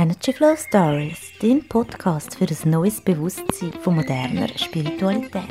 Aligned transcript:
Energy 0.00 0.32
Flow 0.32 0.54
Stories, 0.54 1.18
dein 1.42 1.66
Podcast 1.68 2.36
für 2.36 2.46
ein 2.46 2.70
neues 2.70 3.00
Bewusstsein 3.00 3.72
von 3.82 3.96
moderner 3.96 4.46
Spiritualität. 4.54 5.42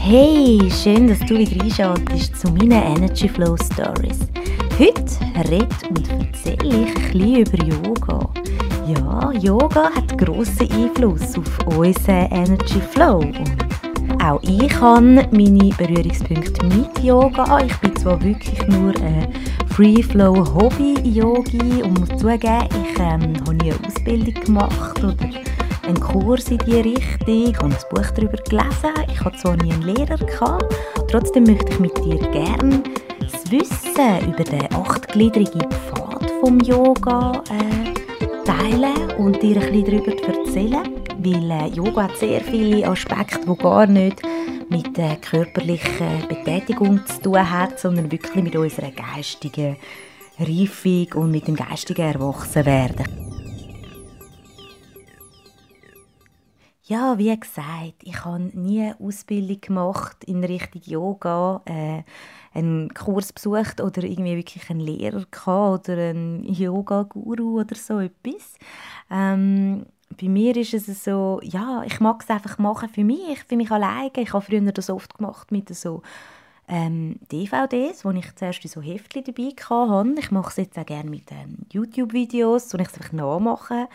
Hey, 0.00 0.58
schön, 0.70 1.06
dass 1.06 1.18
du 1.18 1.36
wieder 1.36 1.62
einschaltest 1.62 2.40
zu 2.40 2.50
meinen 2.52 2.72
Energy 2.72 3.28
Flow 3.28 3.54
Stories. 3.58 4.20
Heute 4.78 5.50
rede 5.50 5.68
und 5.90 6.08
erzähle 6.08 6.86
ich 6.86 7.14
ein 7.14 7.36
über 7.42 7.64
Yoga. 7.66 8.30
Ja, 8.86 9.30
Yoga 9.32 9.90
hat 9.94 10.16
grossen 10.16 10.72
Einfluss 10.72 11.36
auf 11.36 11.76
unseren 11.76 12.30
Energy 12.30 12.80
Flow. 12.92 13.18
Und 13.18 14.24
auch 14.24 14.42
ich 14.42 14.74
habe 14.80 15.28
meine 15.32 15.70
Berührungspunkte 15.76 16.64
mit 16.64 16.98
Yoga. 17.04 17.60
Ich 17.60 17.76
bin 17.76 17.94
zwar 17.96 18.18
wirklich 18.22 18.66
nur 18.68 18.96
eine 18.96 19.28
Free 19.76 20.02
Flow 20.02 20.34
Hobby 20.54 20.94
Yogi 21.04 21.82
und 21.82 22.00
muss 22.00 22.18
zugeben, 22.18 22.66
ich 22.70 22.98
ähm, 22.98 23.36
habe 23.40 23.54
nie 23.56 23.72
eine 23.72 23.86
Ausbildung 23.86 24.32
gemacht 24.42 25.04
oder 25.04 25.28
einen 25.86 26.00
Kurs 26.00 26.48
in 26.48 26.56
diese 26.64 26.82
Richtung. 26.82 27.28
Ich 27.28 27.56
habe 27.58 27.66
ein 27.66 27.76
Buch 27.90 28.10
darüber 28.14 28.38
gelesen. 28.38 28.94
Ich 29.12 29.20
hatte 29.22 29.36
zwar 29.36 29.56
nie 29.56 29.74
einen 29.74 29.82
Lehrer 29.82 30.16
gehabt, 30.16 30.74
trotzdem 31.10 31.44
möchte 31.44 31.72
ich 31.72 31.80
mit 31.80 31.94
dir 31.98 32.16
gerne 32.30 32.82
das 33.20 33.52
Wissen 33.52 34.32
über 34.32 34.44
den 34.44 34.72
achtgliedrigen 34.72 35.70
Pfad 35.70 36.30
vom 36.40 36.58
Yoga 36.60 37.42
äh, 37.50 38.44
teilen 38.46 39.10
und 39.18 39.42
dir 39.42 39.60
ein 39.60 39.72
bisschen 39.72 40.02
darüber 40.06 40.38
erzählen, 40.38 40.88
weil 41.18 41.50
äh, 41.50 41.68
Yoga 41.68 42.04
hat 42.04 42.16
sehr 42.16 42.40
viele 42.40 42.88
Aspekte, 42.88 43.40
die 43.46 43.62
gar 43.62 43.86
nicht 43.86 44.22
mit 44.68 44.96
der 44.96 45.16
körperlichen 45.16 46.28
Betätigung 46.28 47.04
zu 47.06 47.20
tun 47.22 47.50
hat, 47.50 47.78
sondern 47.78 48.10
wirklich 48.10 48.42
mit 48.42 48.56
unserer 48.56 48.90
geistigen 48.90 49.76
Reifung 50.38 51.12
und 51.14 51.30
mit 51.30 51.48
dem 51.48 51.56
geistigen 51.56 52.02
Erwachsenwerden. 52.02 53.06
Ja, 56.88 57.18
wie 57.18 57.36
gesagt, 57.36 57.94
ich 58.02 58.24
habe 58.24 58.44
nie 58.54 58.80
eine 58.80 59.00
Ausbildung 59.00 59.60
gemacht 59.60 60.22
in 60.24 60.44
Richtung 60.44 60.82
Yoga, 60.84 61.60
äh, 61.64 62.04
einen 62.56 62.94
Kurs 62.94 63.32
besucht 63.32 63.80
oder 63.80 64.04
irgendwie 64.04 64.36
wirklich 64.36 64.70
einen 64.70 64.80
Lehrer 64.80 65.24
gehabt 65.28 65.88
oder 65.88 66.10
einen 66.10 66.44
Yoga-Guru 66.44 67.60
oder 67.60 67.74
so 67.74 67.98
etwas. 67.98 68.54
Ähm, 69.10 69.86
bei 70.08 70.28
mir 70.28 70.56
ist 70.56 70.74
es 70.74 71.04
so, 71.04 71.40
ja, 71.42 71.82
ich 71.84 72.00
mag 72.00 72.22
es 72.22 72.30
einfach 72.30 72.58
machen 72.58 72.88
für 72.88 73.04
mich, 73.04 73.42
für 73.44 73.56
mich 73.56 73.70
alleine. 73.70 74.10
Ich 74.16 74.32
habe 74.32 74.44
früher 74.44 74.60
das 74.72 74.90
oft 74.90 75.14
gemacht 75.16 75.52
mit 75.52 75.74
so 75.74 76.02
ähm, 76.68 77.18
DVDs, 77.30 78.04
wo 78.04 78.10
ich 78.10 78.34
zuerst 78.34 78.68
so 78.68 78.80
Heftchen 78.80 79.24
dabei 79.24 79.50
hatte. 79.58 80.14
Ich 80.18 80.30
mache 80.30 80.50
es 80.50 80.56
jetzt 80.56 80.78
auch 80.78 80.86
gerne 80.86 81.10
mit 81.10 81.30
ähm, 81.32 81.58
YouTube-Videos, 81.72 82.72
wo 82.72 82.78
ich 82.78 82.88
es 82.88 82.94
einfach 82.94 83.12
nachmache. 83.12 83.88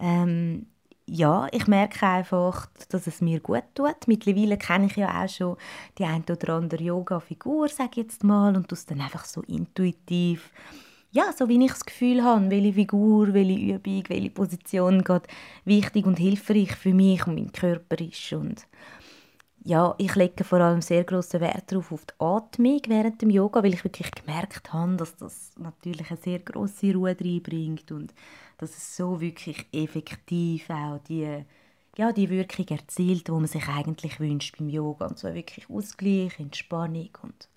Ähm, 0.00 0.66
ja, 1.06 1.48
ich 1.52 1.66
merke 1.66 2.06
einfach, 2.06 2.68
dass 2.90 3.06
es 3.06 3.20
mir 3.20 3.40
gut 3.40 3.64
tut. 3.74 4.06
Mittlerweile 4.06 4.58
kenne 4.58 4.86
ich 4.86 4.96
ja 4.96 5.24
auch 5.24 5.28
schon 5.28 5.56
die 5.96 6.04
ein 6.04 6.24
oder 6.28 6.54
andere 6.54 6.82
Yoga-Figur, 6.82 7.68
sage 7.68 7.92
ich 7.92 7.96
jetzt 7.98 8.24
mal, 8.24 8.54
und 8.54 8.70
das 8.70 8.84
dann 8.84 9.00
einfach 9.00 9.24
so 9.24 9.40
intuitiv 9.42 10.50
ja, 11.10 11.32
so 11.32 11.48
wie 11.48 11.62
ich 11.64 11.70
das 11.70 11.84
Gefühl 11.84 12.22
habe, 12.22 12.50
welche 12.50 12.72
Figur, 12.74 13.32
welche 13.32 13.74
Übung, 13.74 14.02
welche 14.08 14.30
Position 14.30 15.02
gerade 15.02 15.26
wichtig 15.64 16.06
und 16.06 16.18
hilfreich 16.18 16.74
für 16.76 16.92
mich 16.92 17.26
und 17.26 17.34
meinen 17.36 17.52
Körper 17.52 17.98
ist. 17.98 18.32
Und 18.32 18.66
ja, 19.64 19.94
ich 19.98 20.14
lege 20.14 20.44
vor 20.44 20.60
allem 20.60 20.82
sehr 20.82 21.04
großen 21.04 21.40
Wert 21.40 21.72
darauf 21.72 21.92
auf 21.92 22.04
die 22.04 22.14
Atmung 22.18 22.80
während 22.86 23.22
dem 23.22 23.30
Yoga, 23.30 23.62
weil 23.62 23.74
ich 23.74 23.84
wirklich 23.84 24.10
gemerkt 24.10 24.72
habe, 24.72 24.96
dass 24.96 25.16
das 25.16 25.52
natürlich 25.58 26.10
eine 26.10 26.20
sehr 26.20 26.38
große 26.40 26.92
Ruhe 26.94 27.16
reinbringt 27.18 27.90
und 27.90 28.14
dass 28.58 28.70
es 28.70 28.96
so 28.96 29.20
wirklich 29.20 29.66
effektiv 29.72 30.68
auch 30.70 30.98
die, 31.08 31.44
ja, 31.96 32.12
die 32.12 32.30
Wirkung 32.30 32.68
erzielt, 32.68 33.28
die 33.28 33.32
man 33.32 33.46
sich 33.46 33.66
eigentlich 33.68 34.20
wünscht 34.20 34.58
beim 34.58 34.68
Yoga. 34.68 35.06
Und 35.06 35.18
zwar 35.18 35.34
wirklich 35.34 35.68
Ausgleich, 35.70 36.38
Entspannung 36.38 37.10
und 37.22 37.48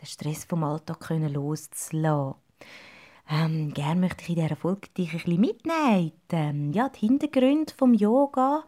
den 0.00 0.06
Stress 0.06 0.44
vom 0.44 0.64
Alltag 0.64 1.00
können 1.00 1.32
loszulassen. 1.32 2.47
Ähm, 3.30 3.74
gerne 3.74 4.00
möchte 4.00 4.22
ich 4.22 4.30
in 4.30 4.42
dieser 4.42 4.56
Folge 4.56 4.88
dich 4.96 5.12
ein 5.12 5.18
bisschen 5.18 5.40
mitnehmen. 5.40 6.12
Ähm, 6.32 6.72
ja, 6.72 6.88
die 6.88 7.06
Hintergründe 7.06 7.72
vom 7.76 7.92
Yoga, 7.92 8.64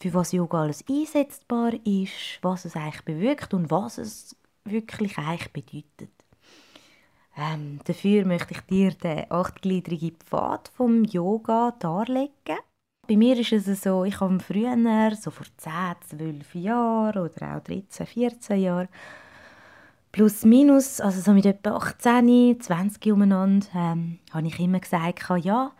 für 0.00 0.14
was 0.14 0.32
Yoga 0.32 0.62
alles 0.62 0.84
einsetzbar 0.88 1.72
ist, 1.84 2.38
was 2.42 2.64
es 2.64 2.74
eigentlich 2.74 3.04
bewirkt 3.04 3.54
und 3.54 3.70
was 3.70 3.98
es 3.98 4.36
wirklich 4.64 5.16
eigentlich 5.18 5.52
bedeutet. 5.52 6.10
Ähm, 7.36 7.80
dafür 7.84 8.24
möchte 8.24 8.54
ich 8.54 8.60
dir 8.62 8.90
den 8.90 9.30
achtgliedrigen 9.30 10.16
Pfad 10.16 10.70
vom 10.74 11.04
Yoga 11.04 11.74
darlegen. 11.78 12.58
Bei 13.06 13.16
mir 13.16 13.38
ist 13.38 13.52
es 13.52 13.82
so, 13.82 14.04
ich 14.04 14.20
habe 14.20 14.40
früher, 14.40 14.76
so 15.16 15.30
vor 15.30 15.46
10, 15.56 15.72
12 16.18 16.54
Jahren 16.56 17.22
oder 17.22 17.56
auch 17.56 17.60
13, 17.60 18.06
14 18.06 18.60
Jahren, 18.60 18.88
plus 20.12 20.44
minus, 20.44 21.00
also 21.00 21.20
so 21.20 21.32
mit 21.32 21.46
etwa 21.46 21.76
18, 21.76 22.60
20 22.60 23.12
umeinander, 23.12 23.66
ähm, 23.74 24.18
habe 24.32 24.46
ich 24.46 24.58
immer 24.58 24.80
gesagt, 24.80 25.24
ja, 25.44 25.72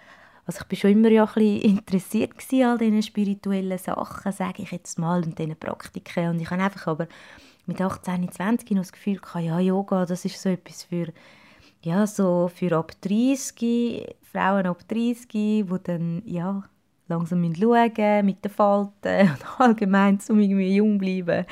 also 0.46 0.64
ich 0.64 0.70
war 0.70 0.76
schon 0.78 0.90
immer 0.90 1.10
ja 1.10 1.24
ein 1.24 1.34
bisschen 1.34 1.78
interessiert 1.78 2.32
an 2.52 2.62
all 2.62 2.78
diesen 2.78 3.02
spirituellen 3.02 3.78
Sachen, 3.78 4.32
sage 4.32 4.62
ich 4.62 4.72
jetzt 4.72 4.98
mal, 4.98 5.22
und 5.22 5.38
diesen 5.38 5.56
Praktiken. 5.56 6.30
Und 6.30 6.40
ich 6.40 6.50
habe 6.50 6.62
einfach 6.62 6.86
aber 6.86 7.08
mit 7.66 7.80
18, 7.80 8.30
20 8.30 8.70
noch 8.72 8.82
das 8.82 8.92
Gefühl 8.92 9.18
gehabt, 9.18 9.44
ja, 9.44 9.58
Yoga, 9.58 10.06
das 10.06 10.24
ist 10.24 10.40
so 10.40 10.48
etwas 10.48 10.84
für, 10.84 11.12
ja, 11.82 12.06
so 12.06 12.50
für 12.52 12.76
ab 12.76 12.92
30, 13.00 14.16
Frauen 14.32 14.66
ab 14.66 14.86
30, 14.88 15.28
die 15.28 15.64
dann, 15.84 16.22
ja, 16.24 16.64
langsam 17.08 17.54
schauen 17.54 18.26
mit 18.26 18.44
den 18.44 18.50
Falten 18.50 19.30
und 19.30 19.60
allgemein, 19.60 20.18
um 20.28 20.40
irgendwie 20.40 20.76
jung 20.76 20.98
bleiben 20.98 21.46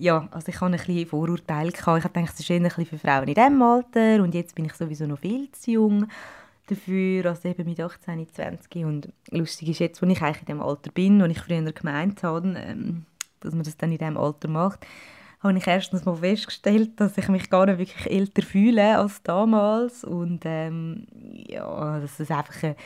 ja, 0.00 0.26
also 0.30 0.48
ich 0.48 0.60
hatte 0.60 0.72
ein 0.72 0.78
bisschen 0.78 1.06
Vorurteile. 1.06 1.68
Ich 1.68 1.74
dachte, 1.74 2.10
es 2.24 2.40
ist 2.40 2.50
eher 2.50 2.56
ein 2.56 2.62
bisschen 2.62 2.86
für 2.86 2.98
Frauen 2.98 3.28
in 3.28 3.34
diesem 3.34 3.62
Alter 3.62 4.22
und 4.22 4.34
jetzt 4.34 4.54
bin 4.54 4.64
ich 4.64 4.72
sowieso 4.72 5.06
noch 5.06 5.18
viel 5.18 5.50
zu 5.52 5.72
jung 5.72 6.08
dafür, 6.66 7.26
also 7.26 7.48
eben 7.48 7.68
mit 7.68 7.80
18, 7.80 8.26
20 8.32 8.84
und 8.84 9.08
lustig 9.30 9.68
ist 9.68 9.80
jetzt, 9.80 10.00
wo 10.00 10.06
ich 10.06 10.22
eigentlich 10.22 10.40
in 10.40 10.46
dem 10.46 10.62
Alter 10.62 10.90
bin 10.90 11.20
und 11.20 11.30
ich 11.30 11.40
früher 11.40 11.60
gemeint 11.72 12.22
habe, 12.22 12.54
ähm, 12.56 13.04
dass 13.40 13.54
man 13.54 13.64
das 13.64 13.76
dann 13.76 13.92
in 13.92 13.98
diesem 13.98 14.16
Alter 14.16 14.48
macht, 14.48 14.86
habe 15.40 15.58
ich 15.58 15.66
erstens 15.66 16.04
mal 16.04 16.16
festgestellt, 16.16 17.00
dass 17.00 17.18
ich 17.18 17.28
mich 17.28 17.50
gar 17.50 17.66
nicht 17.66 17.78
wirklich 17.78 18.10
älter 18.10 18.42
fühle 18.42 18.98
als 18.98 19.22
damals 19.22 20.04
und 20.04 20.42
ähm, 20.44 21.06
ja, 21.46 21.98
dass 22.00 22.20
es 22.20 22.30
einfach 22.30 22.62
eine 22.62 22.76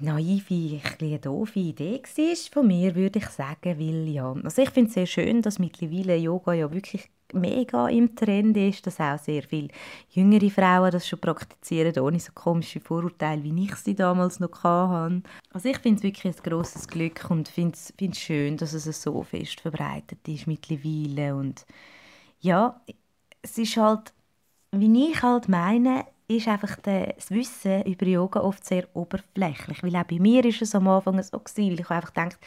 naive, 0.00 0.80
eine 1.00 1.18
doofe 1.18 1.60
Idee 1.60 2.02
war 2.02 2.52
von 2.52 2.66
mir, 2.66 2.94
würde 2.94 3.18
ich 3.18 3.26
sagen, 3.26 3.78
weil 3.78 4.08
ja, 4.08 4.32
also 4.32 4.62
ich 4.62 4.70
finde 4.70 4.88
es 4.88 4.94
sehr 4.94 5.06
schön, 5.06 5.42
dass 5.42 5.58
mittlerweile 5.58 6.16
Yoga 6.16 6.52
ja 6.52 6.72
wirklich 6.72 7.10
mega 7.32 7.88
im 7.88 8.14
Trend 8.14 8.56
ist, 8.56 8.86
dass 8.86 9.00
auch 9.00 9.18
sehr 9.18 9.42
viele 9.42 9.68
jüngere 10.10 10.50
Frauen 10.50 10.90
das 10.90 11.08
schon 11.08 11.20
praktizieren, 11.20 11.98
ohne 11.98 12.20
so 12.20 12.32
komische 12.32 12.80
Vorurteile, 12.80 13.42
wie 13.42 13.64
ich 13.64 13.74
sie 13.76 13.94
damals 13.94 14.40
noch 14.40 14.62
hatte. 14.62 15.22
Also 15.50 15.68
ich 15.68 15.78
finde 15.78 15.98
es 15.98 16.02
wirklich 16.02 16.36
ein 16.36 16.42
grosses 16.42 16.86
Glück 16.86 17.28
und 17.30 17.48
finde 17.48 17.76
es 17.76 18.18
schön, 18.18 18.56
dass 18.56 18.72
es 18.72 19.02
so 19.02 19.22
fest 19.22 19.60
verbreitet 19.60 20.26
ist 20.28 20.46
mittlerweile 20.46 21.34
und 21.34 21.66
ja, 22.40 22.80
es 23.42 23.58
ist 23.58 23.76
halt, 23.76 24.12
wie 24.72 25.10
ich 25.10 25.22
halt 25.22 25.48
meine, 25.48 26.04
ist 26.26 26.48
einfach 26.48 26.76
das 26.82 27.30
Wissen 27.30 27.82
über 27.82 28.06
Yoga 28.06 28.40
oft 28.40 28.64
sehr 28.64 28.84
oberflächlich. 28.94 29.82
Weil 29.82 29.96
auch 29.96 30.04
bei 30.04 30.18
mir 30.18 30.42
war 30.42 30.62
es 30.62 30.74
am 30.74 30.88
Anfang 30.88 31.22
so, 31.22 31.38
gewesen, 31.38 31.74
ich 31.74 31.84
habe 31.84 31.96
einfach 31.96 32.14
gedacht, 32.14 32.38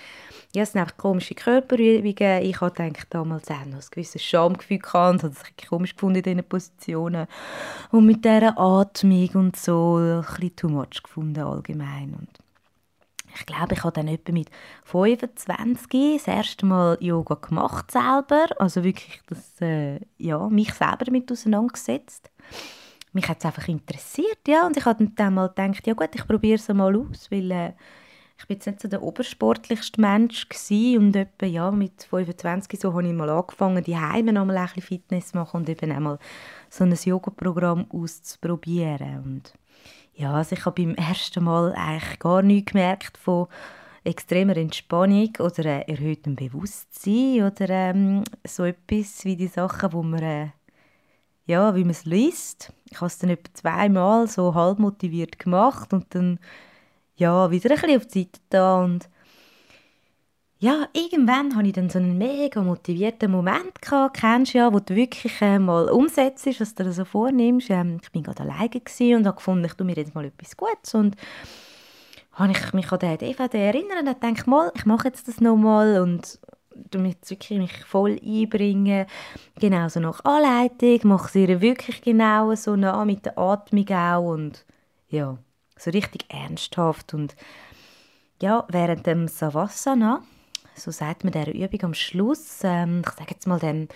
ja, 0.55 0.63
es 0.63 0.71
sind 0.71 0.81
einfach 0.81 0.97
komische 0.97 1.35
Körperübungen. 1.35 2.41
Ich 2.43 2.59
habe 2.59 2.71
gedacht, 2.71 3.07
damals 3.11 3.51
auch 3.51 3.65
noch 3.65 3.77
ein 3.77 3.85
gewisses 3.91 4.23
Schamgefühl 4.23 4.79
gehabt 4.79 5.23
habe 5.23 5.33
es 5.33 5.67
komisch 5.67 5.93
gefunden 5.93 6.17
in 6.17 6.23
diesen 6.23 6.43
Positionen. 6.43 7.27
Und 7.91 8.07
mit 8.07 8.25
dieser 8.25 8.57
Atmung 8.57 9.29
und 9.35 9.55
so 9.55 9.97
ein 9.97 10.21
bisschen 10.21 10.55
too 10.55 10.69
much 10.69 11.03
gefunden 11.03 11.43
allgemein. 11.43 12.15
Und 12.17 12.29
ich 13.35 13.45
glaube, 13.45 13.75
ich 13.75 13.83
habe 13.83 13.93
dann 13.93 14.07
etwa 14.07 14.31
mit 14.31 14.49
25 14.85 16.17
das 16.17 16.27
erste 16.27 16.65
Mal 16.65 16.97
Yoga 16.99 17.35
gemacht 17.35 17.91
selber. 17.91 18.47
Also 18.57 18.83
wirklich 18.83 19.21
das, 19.27 19.61
äh, 19.61 19.99
ja, 20.17 20.49
mich 20.49 20.73
selber 20.73 21.05
damit 21.05 21.31
auseinandergesetzt 21.31 22.31
mich 23.17 23.27
hat 23.27 23.39
es 23.39 23.45
einfach 23.45 23.67
interessiert, 23.67 24.39
ja, 24.47 24.65
und 24.65 24.77
ich 24.77 24.85
habe 24.85 25.07
dann 25.15 25.33
mal 25.33 25.49
gedacht, 25.49 25.85
ja 25.85 25.93
gut, 25.93 26.09
ich 26.13 26.25
probiere 26.25 26.55
es 26.55 26.67
mal 26.69 26.95
aus, 26.95 27.29
weil 27.29 27.51
äh, 27.51 27.73
ich 28.39 28.45
bin 28.45 28.57
jetzt 28.57 28.67
nicht 28.67 28.81
so 28.81 28.87
der 28.87 29.01
obersportlichste 29.01 29.99
Mensch 29.99 30.47
gewesen 30.47 31.07
und 31.07 31.15
etwa, 31.15 31.45
ja, 31.45 31.71
mit 31.71 32.03
25 32.03 32.79
so 32.79 32.93
habe 32.93 33.07
ich 33.07 33.13
mal 33.13 33.29
angefangen, 33.29 33.83
die 33.83 33.97
Heime 33.97 34.31
noch 34.31 34.45
mal 34.45 34.57
ein 34.57 34.65
bisschen 34.67 34.83
Fitness 34.83 35.33
machen 35.33 35.57
und 35.57 35.69
eben 35.69 35.91
einmal 35.91 36.19
so 36.69 36.83
ein 36.83 36.93
Yoga-Programm 36.93 37.87
auszuprobieren. 37.89 39.23
Und 39.23 39.53
ja, 40.13 40.33
also 40.33 40.55
ich 40.55 40.65
habe 40.65 40.83
beim 40.83 40.95
ersten 40.95 41.43
Mal 41.43 41.73
eigentlich 41.73 42.19
gar 42.19 42.43
nichts 42.43 42.71
gemerkt 42.71 43.17
von 43.17 43.47
extremer 44.03 44.55
Entspannung 44.55 45.33
oder 45.39 45.87
erhöhtem 45.87 46.35
Bewusstsein 46.35 47.43
oder 47.43 47.69
ähm, 47.69 48.23
so 48.45 48.63
etwas 48.63 49.25
wie 49.25 49.35
die 49.35 49.47
Sachen, 49.47 49.91
wo 49.93 50.03
man 50.03 50.21
äh, 50.21 50.47
ja, 51.47 51.75
wie 51.75 51.83
man 51.83 51.91
es 51.91 52.05
liest. 52.05 52.71
Ich 52.91 52.97
habe 52.97 53.07
es 53.07 53.17
dann 53.17 53.29
etwa 53.31 53.53
zweimal 53.53 54.27
so 54.27 54.53
halb 54.53 54.79
motiviert 54.79 55.39
gemacht 55.39 55.93
und 55.93 56.13
dann 56.13 56.39
ja, 57.15 57.49
wieder 57.49 57.71
ein 57.71 57.81
bisschen 57.81 57.97
auf 57.97 58.05
die 58.05 58.19
Seite 58.19 58.39
da 58.49 58.83
und 58.83 59.09
ja, 60.59 60.87
irgendwann 60.93 61.55
hatte 61.55 61.67
ich 61.67 61.73
dann 61.73 61.89
so 61.89 61.99
einen 61.99 62.17
mega 62.17 62.63
motivierten 62.63 63.29
Moment 63.29 63.79
gehabt, 63.79 64.17
kennst 64.17 64.53
ja, 64.53 64.73
wo 64.73 64.79
du 64.79 64.95
wirklich 64.95 65.39
äh, 65.41 65.59
mal 65.59 65.87
umsetzt, 65.89 66.47
was 66.59 66.73
du 66.73 66.83
dir 66.83 66.93
so 66.93 67.05
vornimmst. 67.05 67.69
Ähm, 67.69 67.99
ich 68.01 68.11
bin 68.11 68.23
gerade 68.23 68.41
alleine 68.41 69.17
und 69.17 69.27
habe 69.27 69.35
gefunden, 69.35 69.65
ich 69.65 69.73
tue 69.73 69.85
mir 69.85 69.95
jetzt 69.95 70.15
mal 70.15 70.25
etwas 70.25 70.57
Gutes 70.57 70.95
und 70.95 71.15
habe 72.33 72.53
ich 72.53 72.73
mich 72.73 72.91
an 72.91 72.99
den 72.99 73.17
DVD 73.19 73.57
erinnert 73.67 73.99
und 73.99 74.05
dachte, 74.05 74.49
mal, 74.49 74.71
ich 74.75 74.85
mache 74.85 75.07
jetzt 75.07 75.27
das 75.27 75.41
nochmal 75.41 76.01
und 76.01 76.39
damit 76.91 77.29
wirklich 77.29 77.59
mich 77.59 77.85
voll 77.85 78.19
einbringen. 78.23 79.05
Genau 79.59 79.89
so 79.89 79.99
nach 79.99 80.23
Anleitung, 80.25 80.99
mache 81.03 81.31
sie 81.31 81.61
wirklich 81.61 82.01
genau 82.01 82.53
so 82.55 82.75
nah 82.75 83.03
mit 83.05 83.25
der 83.25 83.37
Atmung 83.37 83.89
auch 83.89 84.23
und 84.23 84.65
ja, 85.09 85.37
so 85.77 85.91
richtig 85.91 86.25
ernsthaft 86.29 87.13
und 87.13 87.35
ja, 88.41 88.65
während 88.69 89.05
dem 89.07 89.27
Savasana 89.27 90.21
so 90.77 90.91
sagt 90.91 91.23
man 91.23 91.33
dieser 91.33 91.53
Übung 91.53 91.83
am 91.83 91.93
Schluss, 91.93 92.59
ähm, 92.63 93.01
ich 93.05 93.11
sage 93.13 93.31
jetzt 93.31 93.47
mal 93.47 93.59
dem, 93.59 93.87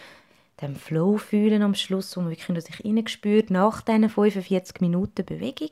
dem 0.61 0.75
Flow 0.75 1.17
fühlen 1.17 1.61
am 1.61 1.75
Schluss, 1.75 2.15
wo 2.15 2.21
man 2.21 2.31
wirklich 2.31 2.63
sich 2.63 3.09
spürt 3.09 3.49
nach 3.49 3.81
diesen 3.81 4.09
45 4.09 4.81
Minuten 4.81 5.25
Bewegung. 5.25 5.71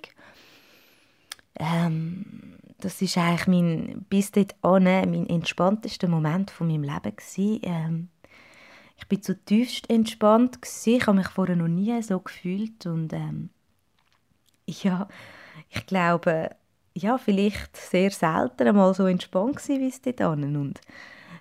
Ähm, 1.59 2.57
das 2.81 3.01
ist 3.01 3.17
eigentlich 3.17 3.47
mein, 3.47 4.05
bis 4.09 4.31
dahin 4.31 4.51
mein 4.61 5.27
entspanntester 5.27 6.07
Moment 6.07 6.51
von 6.51 6.67
meinem 6.67 6.83
Leben 6.83 7.15
gewesen. 7.15 7.59
Ähm, 7.63 8.09
ich 8.97 9.07
bin 9.07 9.21
zutiefst 9.21 9.89
entspannt 9.89 10.61
gewesen. 10.61 10.95
Ich 10.95 11.07
habe 11.07 11.17
mich 11.17 11.27
vorher 11.27 11.55
noch 11.55 11.67
nie 11.67 12.01
so 12.01 12.19
gefühlt 12.19 12.85
und 12.85 13.13
ähm, 13.13 13.49
ja, 14.65 15.07
ich 15.69 15.85
glaube, 15.85 16.51
ja, 16.93 17.17
vielleicht 17.17 17.77
sehr 17.77 18.11
selten 18.11 18.67
einmal 18.67 18.93
so 18.93 19.05
entspannt 19.05 19.57
gewesen, 19.57 19.79
wie 19.79 19.87
es 19.87 20.01
dort 20.01 20.21
Und 20.21 20.81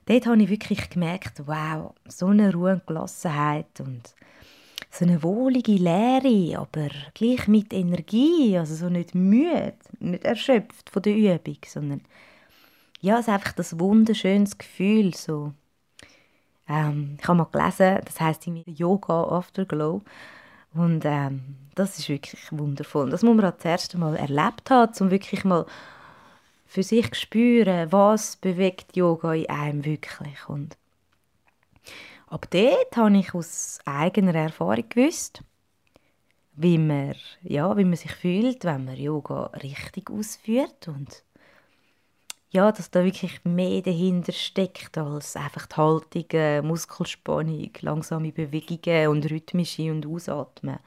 dort 0.06 0.26
habe 0.26 0.42
ich 0.42 0.50
wirklich 0.50 0.90
gemerkt, 0.90 1.42
wow, 1.46 1.94
so 2.06 2.26
eine 2.26 2.52
Ruhe 2.52 2.74
und 2.74 2.86
Gelassenheit 2.86 3.80
und 3.80 4.14
so 4.90 5.04
eine 5.04 5.22
wohlige 5.22 5.72
Leere, 5.72 6.58
aber 6.58 6.88
gleich 7.14 7.46
mit 7.46 7.72
Energie, 7.72 8.56
also 8.56 8.74
so 8.74 8.88
nicht 8.88 9.14
müde, 9.14 9.74
nicht 10.00 10.24
erschöpft 10.24 10.90
von 10.90 11.02
der 11.02 11.14
Übung, 11.14 11.58
sondern 11.66 12.00
ja, 13.00 13.14
es 13.14 13.20
ist 13.20 13.28
einfach 13.28 13.52
das 13.52 13.78
wunderschönes 13.78 14.58
Gefühl, 14.58 15.14
so. 15.14 15.52
Ähm, 16.68 17.16
ich 17.20 17.28
habe 17.28 17.38
mal 17.38 17.44
gelesen, 17.44 18.00
das 18.04 18.20
heißt 18.20 18.46
Yoga 18.66 19.22
Afterglow 19.24 20.02
und 20.74 21.04
ähm, 21.04 21.56
das 21.74 21.98
ist 21.98 22.08
wirklich 22.08 22.42
wundervoll. 22.50 23.10
Das 23.10 23.22
muss 23.22 23.36
man 23.36 23.52
das 23.56 23.64
erste 23.64 23.98
Mal 23.98 24.16
erlebt 24.16 24.70
haben, 24.70 24.92
um 25.00 25.10
wirklich 25.10 25.44
mal 25.44 25.64
für 26.66 26.82
sich 26.82 27.10
zu 27.12 27.20
spüren, 27.20 27.90
was 27.90 28.36
bewegt 28.36 28.96
Yoga 28.96 29.32
in 29.32 29.48
einem 29.48 29.84
wirklich. 29.84 30.48
Und 30.48 30.76
ab 32.30 32.46
dort 32.50 32.96
habe 32.96 33.18
ich 33.18 33.34
aus 33.34 33.78
eigener 33.84 34.34
Erfahrung 34.34 34.88
gewusst, 34.88 35.42
wie 36.54 36.78
man, 36.78 37.14
ja, 37.42 37.76
wie 37.76 37.84
man 37.84 37.96
sich 37.96 38.12
fühlt, 38.12 38.64
wenn 38.64 38.84
man 38.84 38.96
Yoga 38.96 39.46
richtig 39.62 40.10
ausführt 40.10 40.88
und 40.88 41.22
ja, 42.50 42.72
dass 42.72 42.90
da 42.90 43.04
wirklich 43.04 43.44
mehr 43.44 43.82
dahinter 43.82 44.32
steckt 44.32 44.96
als 44.96 45.36
einfach 45.36 45.66
die 45.66 45.76
Haltung, 45.76 46.66
Muskelspannung, 46.66 47.70
langsame 47.80 48.32
Bewegungen 48.32 49.08
und 49.08 49.30
rhythmische 49.30 49.90
und 49.92 50.06
Ausatmen. 50.06 50.78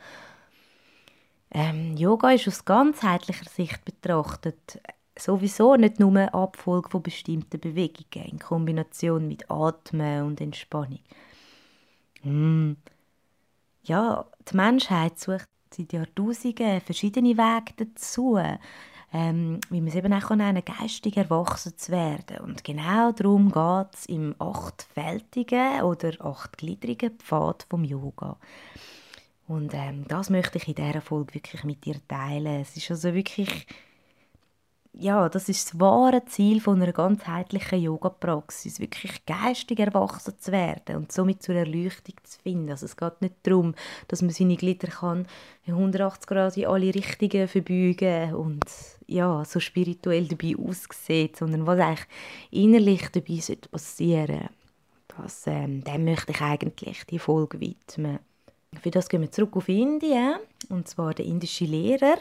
Ähm, 1.52 1.96
Yoga 1.98 2.32
ist 2.32 2.48
aus 2.48 2.66
ganzheitlicher 2.66 3.50
Sicht 3.50 3.86
betrachtet 3.86 4.82
sowieso 5.18 5.76
nicht 5.76 6.00
nur 6.00 6.10
eine 6.10 6.34
Abfolge 6.34 6.90
von 6.90 7.04
bestimmten 7.04 7.60
Bewegungen 7.60 8.30
in 8.30 8.40
Kombination 8.40 9.28
mit 9.28 9.52
Atmen 9.52 10.24
und 10.24 10.42
Entspannung. 10.42 11.00
Mm. 12.24 12.74
Ja, 13.84 14.26
die 14.50 14.56
Menschheit 14.56 15.20
sucht 15.20 15.48
seit 15.76 15.94
Jahrtausenden 15.94 16.82
verschiedene 16.82 17.38
Wege 17.38 17.74
dazu, 17.78 18.40
ähm, 19.14 19.60
wie 19.70 19.82
man 19.82 19.88
es 19.88 19.96
eben 19.96 20.14
auch 20.14 20.30
nennen 20.30 20.64
geistig 20.64 21.18
erwachsen 21.18 21.78
zu 21.78 21.92
werden. 21.92 22.38
Und 22.40 22.64
genau 22.64 23.12
darum 23.12 23.52
geht 23.52 23.96
es 23.96 24.06
im 24.06 24.36
achtfältigen 24.40 25.82
oder 25.82 26.14
achtgliedrigen 26.24 27.18
Pfad 27.18 27.66
vom 27.70 27.84
Yoga. 27.84 28.38
Und 29.48 29.74
ähm, 29.74 30.06
das 30.08 30.30
möchte 30.30 30.58
ich 30.60 30.68
in 30.68 30.76
dieser 30.76 31.02
Folge 31.02 31.34
wirklich 31.34 31.64
mit 31.64 31.84
dir 31.84 31.96
teilen. 32.08 32.62
Es 32.62 32.78
ist 32.78 32.90
also 32.90 33.14
wirklich, 33.14 33.68
ja, 34.94 35.30
das 35.30 35.48
ist 35.48 35.74
das 35.74 35.80
wahre 35.80 36.26
Ziel 36.26 36.60
von 36.60 36.82
einer 36.82 36.92
ganzheitlichen 36.92 37.82
Yoga-Praxis, 37.82 38.80
wirklich 38.80 39.26
geistig 39.26 39.80
erwachsen 39.80 40.34
zu 40.38 40.52
werden 40.52 40.98
und 40.98 41.12
somit 41.12 41.42
zur 41.42 41.56
Erleuchtung 41.56 42.16
zu 42.24 42.40
finden. 42.40 42.72
Also 42.72 42.86
es 42.86 42.98
geht 42.98 43.22
nicht 43.22 43.36
darum, 43.44 43.74
dass 44.10 44.22
man 44.22 44.32
seine 44.32 44.58
Glieder 44.58 44.90
kann 44.90 45.28
180 45.66 46.28
Grad 46.28 46.58
in 46.58 46.66
alle 46.66 46.94
Richtungen 46.94 47.48
verbeugen 47.48 48.36
und 48.36 48.66
ja, 49.08 49.46
so 49.46 49.60
spirituell 49.60 50.28
dabei 50.28 50.56
aussieht, 50.58 51.38
sondern 51.38 51.66
was 51.66 51.80
eigentlich 51.80 52.08
innerlich 52.52 53.08
dabei 53.10 53.40
passieren 53.72 54.28
sollte. 54.28 54.50
Das, 55.18 55.48
ähm, 55.48 55.84
dem 55.84 56.06
möchte 56.06 56.32
ich 56.32 56.42
eigentlich 56.42 57.06
die 57.06 57.20
Folge 57.20 57.60
widmen. 57.60 58.20
Für 58.82 58.92
das 58.92 59.10
gehen 59.10 59.22
wir 59.22 59.32
zurück 59.32 59.58
auf 59.58 59.68
Indien, 59.68 60.36
und 60.70 60.88
zwar 60.88 61.14
der 61.14 61.26
indische 61.26 61.66
Lehrer 61.66 62.18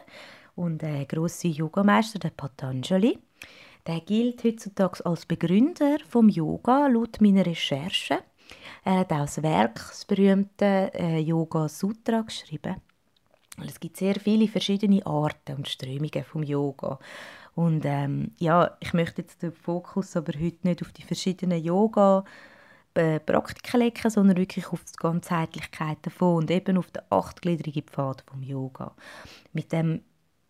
und 0.55 0.83
der 0.83 1.05
große 1.07 1.49
Yogameister, 1.49 2.19
der 2.19 2.31
Patanjali. 2.31 3.19
Der 3.87 4.01
gilt 4.01 4.45
heutzutage 4.45 5.05
als 5.07 5.27
Begründer 5.27 5.99
vom 6.09 6.29
Yoga, 6.29 6.87
laut 6.87 7.21
meiner 7.21 7.47
Recherche. 7.47 8.19
Er 8.85 9.01
hat 9.01 9.13
auch 9.13 9.21
das 9.21 9.43
Werk, 9.43 9.75
das 9.75 10.05
berühmte 10.05 10.91
äh, 10.95 11.19
Yoga 11.19 11.69
Sutra, 11.69 12.23
geschrieben. 12.23 12.77
Es 13.67 13.79
gibt 13.79 13.97
sehr 13.97 14.15
viele 14.15 14.49
verschiedene 14.49 15.05
Arten 15.05 15.57
und 15.57 15.69
Strömungen 15.69 16.25
vom 16.25 16.43
Yoga. 16.43 16.99
Und 17.55 17.85
ähm, 17.85 18.33
ja, 18.39 18.77
ich 18.81 18.93
möchte 18.95 19.23
jetzt 19.23 19.43
den 19.43 19.53
Fokus 19.53 20.17
aber 20.17 20.33
heute 20.39 20.67
nicht 20.67 20.83
auf 20.83 20.93
die 20.93 21.03
verschiedenen 21.03 21.63
Yoga 21.63 22.25
äh, 22.95 23.21
Praktiken 23.21 23.81
legen, 23.81 24.11
sondern 24.11 24.37
wirklich 24.37 24.67
auf 24.69 24.85
die 24.85 24.97
Ganzheitlichkeit 24.97 25.99
davon 26.03 26.37
und 26.37 26.51
eben 26.51 26.79
auf 26.79 26.91
den 26.91 27.03
achtgliedrigen 27.11 27.83
Pfad 27.83 28.23
vom 28.23 28.43
Yoga. 28.43 28.95
Mit 29.53 29.73
dem 29.73 30.03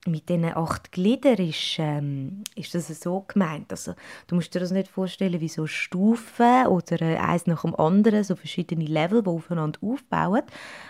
mit 0.06 0.28
diesen 0.28 0.44
acht 0.44 0.92
Gliedern 0.92 1.36
ist, 1.36 1.76
ähm, 1.78 2.44
ist 2.54 2.74
das 2.74 2.88
so 2.88 3.24
gemeint. 3.28 3.70
Also, 3.70 3.94
du 4.26 4.34
musst 4.34 4.54
dir 4.54 4.60
das 4.60 4.70
nicht 4.70 4.88
vorstellen 4.88 5.40
wie 5.40 5.48
so 5.48 5.66
Stufen 5.66 6.66
oder 6.68 7.02
äh, 7.02 7.16
eins 7.16 7.46
nach 7.46 7.62
dem 7.62 7.74
anderen, 7.74 8.24
so 8.24 8.34
verschiedene 8.34 8.84
Level, 8.84 9.22
die 9.22 9.28
aufeinander 9.28 9.78
aufbauen, 9.82 10.42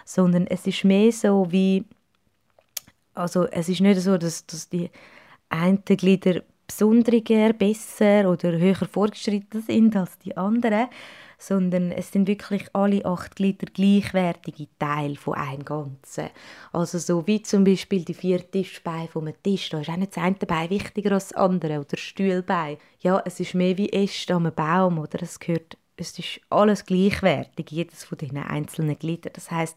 sondern 0.04 0.46
es 0.46 0.66
ist 0.66 0.84
mehr 0.84 1.10
so 1.10 1.50
wie, 1.50 1.84
also 3.14 3.46
es 3.46 3.68
ist 3.68 3.80
nicht 3.80 4.00
so, 4.00 4.16
dass, 4.16 4.46
dass 4.46 4.68
die 4.68 4.90
einen 5.48 5.84
Glieder 5.84 6.42
besonderer, 6.68 7.52
besser 7.52 8.30
oder 8.30 8.52
höher 8.52 8.86
fortgeschritten 8.86 9.60
sind 9.62 9.96
als 9.96 10.18
die 10.18 10.36
anderen, 10.36 10.86
sondern 11.40 11.90
es 11.90 12.12
sind 12.12 12.28
wirklich 12.28 12.68
alle 12.74 13.04
acht 13.04 13.34
Glieder 13.34 13.66
gleichwertige 13.66 14.68
Teile 14.78 15.16
von 15.16 15.34
einem 15.34 15.64
Ganzen. 15.64 16.28
Also 16.72 16.98
so 16.98 17.26
wie 17.26 17.42
zum 17.42 17.64
Beispiel 17.64 18.04
die 18.04 18.14
vier 18.14 18.48
Tischbeine 18.48 19.08
vom 19.08 19.28
Tisch, 19.42 19.70
da 19.70 19.80
ist 19.80 19.88
auch 19.88 19.96
nicht 19.96 20.16
das 20.16 20.22
eine 20.22 20.36
Bein 20.36 20.70
wichtiger 20.70 21.12
als 21.12 21.28
das 21.28 21.38
andere 21.38 21.78
oder 21.78 21.88
das 21.92 22.00
Stühlbein. 22.00 22.76
Ja, 23.00 23.22
es 23.24 23.40
ist 23.40 23.54
mehr 23.54 23.78
wie 23.78 23.88
Äste 23.88 24.34
am 24.34 24.52
Baum 24.54 24.98
oder 24.98 25.22
es 25.22 25.40
gehört, 25.40 25.78
es 25.96 26.18
ist 26.18 26.40
alles 26.50 26.84
gleichwertig, 26.84 27.70
jedes 27.70 28.04
von 28.04 28.18
diesen 28.18 28.38
einzelnen 28.38 28.98
Gliedern. 28.98 29.32
Das 29.34 29.50
heißt, 29.50 29.76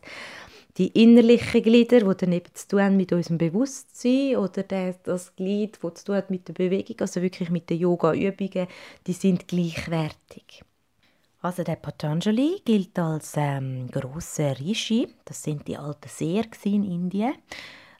die 0.77 0.87
innerlichen 0.87 1.61
Glieder, 1.61 1.99
die 1.99 2.17
dann 2.17 2.33
eben 2.33 2.53
zu 2.53 2.67
tun 2.67 2.97
mit 2.97 3.13
unserem 3.13 3.37
Bewusstsein 3.37 4.35
oder 4.37 4.63
das 4.63 5.35
Glied, 5.35 5.79
das 5.81 5.93
zu 5.95 6.05
tun 6.05 6.15
hat 6.15 6.29
mit 6.29 6.47
der 6.47 6.53
Bewegung, 6.53 6.97
also 6.99 7.21
wirklich 7.21 7.49
mit 7.49 7.69
den 7.69 7.79
Yoga-Übungen, 7.79 8.67
die 9.07 9.13
sind 9.13 9.47
gleichwertig. 9.47 10.63
Also 11.43 11.63
der 11.63 11.75
Patanjali 11.75 12.61
gilt 12.63 12.97
als 12.97 13.33
ähm, 13.35 13.91
großer 13.91 14.57
Rishi. 14.61 15.13
Das 15.25 15.43
sind 15.43 15.67
die 15.67 15.77
alten 15.77 16.07
Seher 16.07 16.45
in 16.63 16.85
Indien. 16.85 17.33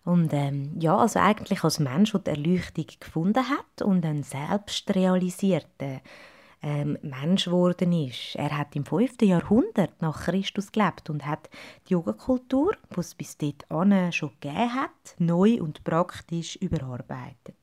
Und 0.05 0.31
ähm, 0.31 0.71
ja, 0.79 0.95
also 0.95 1.19
eigentlich 1.19 1.61
als 1.61 1.79
Mensch, 1.79 2.13
der 2.13 2.19
die 2.21 2.29
Erleuchtung 2.29 2.85
gefunden 3.01 3.49
hat 3.49 3.81
und 3.81 4.05
ein 4.05 4.23
selbst 4.23 4.95
realisierter 4.95 5.99
ähm, 6.61 6.97
Mensch 7.01 7.45
geworden 7.45 7.91
ist. 7.91 8.35
Er 8.35 8.57
hat 8.57 8.77
im 8.77 8.85
5. 8.85 9.21
Jahrhundert 9.23 10.01
nach 10.01 10.23
Christus 10.23 10.71
gelebt 10.71 11.09
und 11.09 11.25
hat 11.25 11.49
die 11.89 11.93
Yogakultur, 11.93 12.77
die 12.95 12.99
es 13.01 13.13
bis 13.13 13.37
dahin 13.37 14.13
schon 14.13 14.31
gegeben 14.39 14.73
hat, 14.73 15.15
neu 15.19 15.61
und 15.61 15.83
praktisch 15.83 16.55
überarbeitet. 16.55 17.57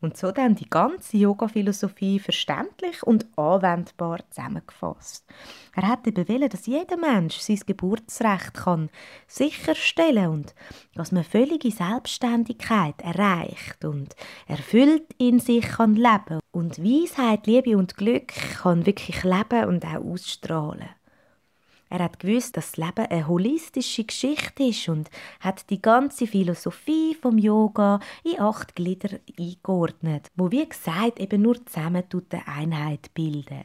Und 0.00 0.16
so 0.16 0.30
dann 0.30 0.54
die 0.54 0.70
ganze 0.70 1.16
Yoga-Philosophie 1.16 2.20
verständlich 2.20 3.02
und 3.02 3.26
anwendbar 3.36 4.20
zusammengefasst. 4.30 5.24
Er 5.74 5.88
hat 5.88 6.06
eben 6.06 6.28
wollen, 6.28 6.48
dass 6.48 6.66
jeder 6.66 6.96
Mensch 6.96 7.38
sein 7.38 7.60
Geburtsrecht 7.66 8.54
kann 8.54 8.90
sicherstellen 9.26 10.28
und 10.28 10.54
dass 10.94 11.10
man 11.10 11.24
völlige 11.24 11.72
Selbstständigkeit 11.72 13.00
erreicht 13.02 13.84
und 13.84 14.14
erfüllt 14.46 15.06
in 15.18 15.40
sich 15.40 15.66
kann 15.66 15.96
leben 15.96 16.40
und 16.52 16.78
Weisheit, 16.78 17.46
Liebe 17.46 17.76
und 17.76 17.96
Glück 17.96 18.28
kann 18.62 18.86
wirklich 18.86 19.24
leben 19.24 19.64
und 19.64 19.84
auch 19.84 20.04
ausstrahlen. 20.04 20.97
Er 21.90 22.00
hat 22.00 22.18
gewusst, 22.18 22.56
dass 22.56 22.72
das 22.72 22.76
Leben 22.76 23.06
eine 23.06 23.28
holistische 23.28 24.04
Geschichte 24.04 24.64
ist 24.64 24.88
und 24.88 25.10
hat 25.40 25.70
die 25.70 25.80
ganze 25.80 26.26
Philosophie 26.26 27.14
vom 27.14 27.38
Yoga 27.38 28.00
in 28.24 28.40
acht 28.40 28.76
Glieder 28.76 29.18
eingeordnet, 29.38 30.28
wo 30.36 30.50
wie 30.50 30.68
gesagt 30.68 31.18
eben 31.18 31.42
nur 31.42 31.64
zusammen 31.64 32.04
eine 32.30 32.48
Einheit 32.48 33.12
bilden. 33.14 33.64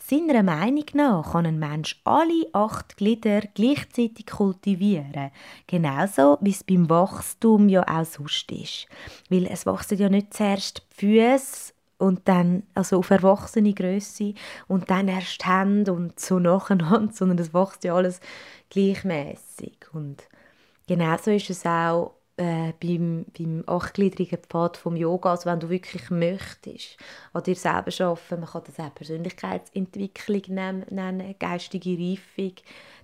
Seiner 0.00 0.42
Meinung 0.42 0.84
nach 0.94 1.32
kann 1.32 1.46
ein 1.46 1.58
Mensch 1.58 2.00
alle 2.04 2.46
acht 2.52 2.96
Glieder 2.96 3.40
gleichzeitig 3.54 4.26
kultivieren. 4.26 5.30
Genauso 5.66 6.38
wie 6.40 6.50
es 6.50 6.64
beim 6.64 6.88
Wachstum 6.88 7.68
ja 7.68 7.82
auch 7.82 8.04
sonst 8.04 8.50
ist. 8.52 8.86
Weil 9.30 9.46
es 9.46 9.66
wachsen 9.66 9.98
ja 9.98 10.08
nicht 10.08 10.32
zuerst 10.32 10.86
die 10.92 11.06
Füße 11.06 11.73
und 11.98 12.28
dann 12.28 12.64
also 12.74 12.98
auf 12.98 13.10
erwachsene 13.10 13.72
Größe. 13.72 14.34
Und 14.68 14.90
dann 14.90 15.08
erst 15.08 15.46
Hände 15.46 15.92
und 15.92 16.18
so 16.18 16.38
nacheinander, 16.38 17.12
sondern 17.14 17.36
das 17.36 17.54
wächst 17.54 17.84
ja 17.84 17.94
alles 17.94 18.20
gleichmäßig 18.70 19.78
und 19.92 20.28
genauso 20.86 21.30
ist 21.30 21.50
es 21.50 21.64
auch 21.64 22.14
äh, 22.36 22.72
beim, 22.80 23.26
beim 23.38 23.62
achtgliedrigen 23.66 24.40
Pfad 24.48 24.76
vom 24.76 24.96
Yoga, 24.96 25.30
also 25.30 25.48
wenn 25.48 25.60
du 25.60 25.70
wirklich 25.70 26.10
möchtest, 26.10 26.96
an 27.32 27.42
dir 27.44 27.54
selber 27.54 27.92
arbeiten, 28.00 28.40
man 28.40 28.48
kann 28.48 28.62
das 28.66 28.80
auch 28.80 28.94
Persönlichkeitsentwicklung 28.94 30.42
nennen, 30.48 30.84
nennen 30.90 31.34
geistige 31.38 31.96
Reifung, 31.96 32.54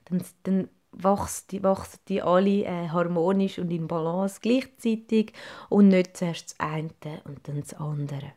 dann, 0.06 0.24
dann 0.42 0.68
wachsen 0.92 1.46
die, 1.52 1.62
wachsen 1.62 2.00
die 2.08 2.22
alle 2.22 2.64
äh, 2.64 2.88
harmonisch 2.88 3.58
und 3.58 3.70
in 3.70 3.86
Balance 3.86 4.40
gleichzeitig. 4.42 5.32
Und 5.68 5.88
nicht 5.88 6.16
zuerst 6.16 6.50
das 6.50 6.60
eine 6.60 6.90
und 7.24 7.46
dann 7.46 7.60
das 7.60 7.74
andere. 7.74 8.32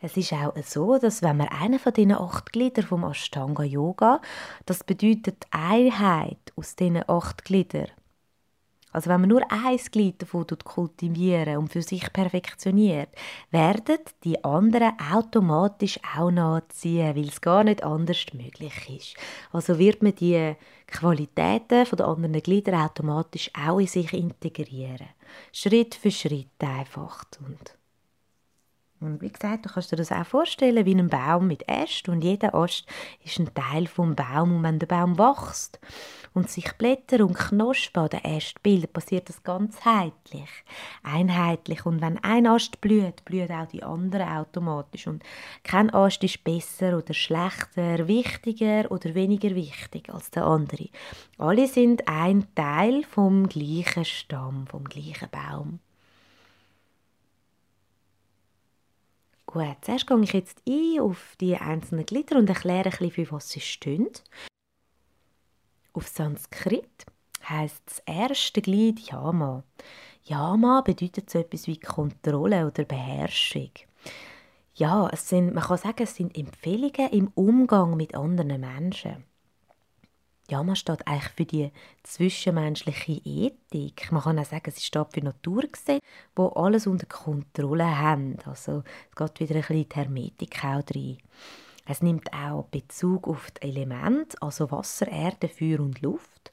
Es 0.00 0.16
ist 0.16 0.32
auch 0.32 0.54
so, 0.64 0.98
dass 0.98 1.22
wenn 1.22 1.38
man 1.38 1.48
einen 1.48 1.80
von 1.80 1.92
diesen 1.92 2.12
acht 2.12 2.52
Gliedern 2.52 2.86
vom 2.86 3.04
Ashtanga 3.04 3.64
Yoga, 3.64 4.20
das 4.64 4.84
bedeutet 4.84 5.44
Einheit 5.50 6.52
aus 6.56 6.76
diesen 6.76 7.08
acht 7.08 7.44
Gliedern. 7.44 7.88
Also 8.92 9.10
wenn 9.10 9.20
man 9.20 9.28
nur 9.28 9.42
ein 9.50 9.76
Glied 9.76 10.22
davon 10.22 10.46
kultivieren 10.46 11.58
und 11.58 11.72
für 11.72 11.82
sich 11.82 12.12
perfektioniert, 12.12 13.10
werden 13.50 13.98
die 14.24 14.42
anderen 14.42 14.92
automatisch 15.12 16.00
auch 16.16 16.30
nachziehen, 16.30 17.14
weil 17.14 17.28
es 17.28 17.40
gar 17.40 17.64
nicht 17.64 17.82
anders 17.82 18.24
möglich 18.32 18.88
ist. 18.88 19.16
Also 19.52 19.78
wird 19.78 20.02
man 20.02 20.14
die 20.14 20.54
Qualitäten 20.86 21.84
der 21.84 22.06
anderen 22.06 22.42
Glieder 22.42 22.84
automatisch 22.84 23.50
auch 23.54 23.78
in 23.78 23.86
sich 23.86 24.12
integrieren. 24.12 25.08
Schritt 25.52 25.94
für 25.94 26.10
Schritt 26.10 26.48
einfach. 26.60 27.24
Und 27.40 27.77
und 29.00 29.22
wie 29.22 29.30
gesagt, 29.30 29.64
du 29.64 29.70
kannst 29.70 29.92
dir 29.92 29.96
das 29.96 30.10
auch 30.10 30.26
vorstellen 30.26 30.84
wie 30.84 30.94
ein 30.94 31.08
Baum 31.08 31.46
mit 31.46 31.68
Ästen 31.68 32.10
und 32.10 32.22
jeder 32.22 32.54
Ast 32.54 32.84
ist 33.24 33.38
ein 33.38 33.52
Teil 33.54 33.86
vom 33.86 34.16
Baum. 34.16 34.56
Und 34.56 34.62
wenn 34.64 34.80
der 34.80 34.88
Baum 34.88 35.18
wächst 35.18 35.78
und 36.34 36.50
sich 36.50 36.72
Blätter 36.72 37.24
und 37.24 37.34
Knospen 37.34 38.02
an 38.02 38.08
den 38.08 38.24
Ästen 38.24 38.60
bilden, 38.62 38.92
passiert 38.92 39.28
das 39.28 39.42
ganzheitlich, 39.44 40.48
einheitlich. 41.04 41.86
Und 41.86 42.00
wenn 42.00 42.18
ein 42.24 42.48
Ast 42.48 42.80
blüht, 42.80 43.24
blüht 43.24 43.52
auch 43.52 43.66
die 43.66 43.84
andere 43.84 44.36
automatisch. 44.36 45.06
Und 45.06 45.22
kein 45.62 45.94
Ast 45.94 46.24
ist 46.24 46.42
besser 46.42 46.98
oder 46.98 47.14
schlechter, 47.14 48.08
wichtiger 48.08 48.90
oder 48.90 49.14
weniger 49.14 49.54
wichtig 49.54 50.12
als 50.12 50.32
der 50.32 50.44
andere. 50.44 50.88
Alle 51.38 51.68
sind 51.68 52.08
ein 52.08 52.52
Teil 52.56 53.04
vom 53.04 53.48
gleichen 53.48 54.04
Stamm, 54.04 54.66
vom 54.66 54.84
gleichen 54.84 55.28
Baum. 55.30 55.78
Gut, 59.50 59.78
zuerst 59.80 60.06
gehe 60.06 60.20
ich 60.20 60.32
jetzt 60.34 60.60
ein 60.68 61.00
auf 61.00 61.34
die 61.40 61.56
einzelnen 61.56 62.04
Glieder 62.04 62.36
und 62.36 62.50
erkläre 62.50 62.90
ein 62.90 62.90
bisschen, 62.90 63.12
für 63.12 63.32
was 63.32 63.48
sie 63.48 63.62
stehen. 63.62 64.10
Auf 65.94 66.06
Sanskrit 66.06 67.06
heißt 67.48 67.82
das 67.86 68.02
erste 68.04 68.60
Glied 68.60 69.00
Yama. 69.00 69.64
Yama 70.24 70.82
bedeutet 70.82 71.30
so 71.30 71.38
etwas 71.38 71.66
wie 71.66 71.80
Kontrolle 71.80 72.66
oder 72.66 72.84
Beherrschung. 72.84 73.70
Ja, 74.74 75.08
es 75.10 75.30
sind, 75.30 75.54
man 75.54 75.64
kann 75.64 75.78
sagen, 75.78 76.02
es 76.02 76.14
sind 76.14 76.36
Empfehlungen 76.36 77.10
im 77.10 77.28
Umgang 77.28 77.96
mit 77.96 78.14
anderen 78.14 78.60
Menschen. 78.60 79.24
Yama 80.50 80.74
steht 80.74 81.06
eigentlich 81.06 81.32
für 81.34 81.44
die 81.44 81.72
zwischenmenschliche 82.02 83.20
Ethik. 83.24 84.10
Man 84.10 84.22
kann 84.22 84.38
auch 84.38 84.46
sagen, 84.46 84.70
sie 84.70 84.82
steht 84.82 85.12
für 85.12 85.20
Natur 85.20 85.62
gesehen, 85.62 86.00
wo 86.34 86.48
alles 86.48 86.86
unter 86.86 87.06
Kontrolle 87.06 87.98
haben. 87.98 88.38
Also 88.46 88.82
es 89.10 89.16
geht 89.16 89.40
wieder 89.40 89.56
ein 89.56 89.60
bisschen 89.60 89.88
die 89.88 89.94
Hermetik 89.94 90.64
auch 90.64 90.82
rein. 90.94 91.18
Es 91.86 92.02
nimmt 92.02 92.32
auch 92.32 92.64
Bezug 92.64 93.28
auf 93.28 93.50
die 93.50 93.68
Elemente, 93.68 94.36
also 94.40 94.70
Wasser, 94.70 95.08
Erde, 95.08 95.48
Feuer 95.48 95.80
und 95.80 96.00
Luft. 96.00 96.52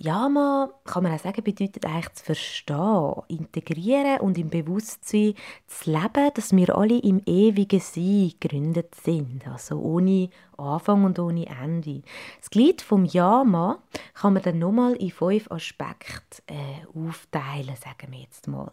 Yama, 0.00 0.70
kann 0.84 1.02
man 1.02 1.12
auch 1.12 1.18
sagen, 1.18 1.42
bedeutet 1.42 1.84
eigentlich 1.84 2.12
zu 2.14 2.24
verstehen, 2.24 3.14
integrieren 3.26 4.20
und 4.20 4.38
im 4.38 4.48
Bewusstsein 4.48 5.34
zu 5.66 5.90
leben, 5.90 6.30
dass 6.34 6.54
wir 6.54 6.76
alle 6.76 6.98
im 6.98 7.20
ewigen 7.26 7.80
Sein 7.80 8.32
gegründet 8.38 8.94
sind, 8.94 9.48
also 9.48 9.80
ohne 9.80 10.30
Anfang 10.56 11.04
und 11.04 11.18
ohne 11.18 11.46
Ende. 11.46 12.02
Das 12.38 12.48
Glied 12.50 12.80
vom 12.80 13.06
Yama 13.06 13.82
kann 14.14 14.34
man 14.34 14.42
dann 14.42 14.60
nochmal 14.60 14.94
in 14.94 15.10
fünf 15.10 15.50
Aspekte 15.50 16.42
äh, 16.46 16.86
aufteilen, 16.96 17.74
sagen 17.74 18.12
wir 18.12 18.20
jetzt 18.20 18.46
mal. 18.46 18.70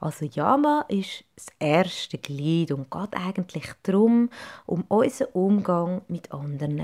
Also 0.00 0.24
Yama 0.24 0.84
ist 0.88 1.24
das 1.36 1.46
erste 1.60 2.18
Glied 2.18 2.72
und 2.72 2.90
geht 2.90 3.14
eigentlich 3.14 3.70
darum, 3.84 4.28
um 4.66 4.82
unseren 4.88 5.28
Umgang 5.34 6.02
mit 6.08 6.32
anderen 6.32 6.74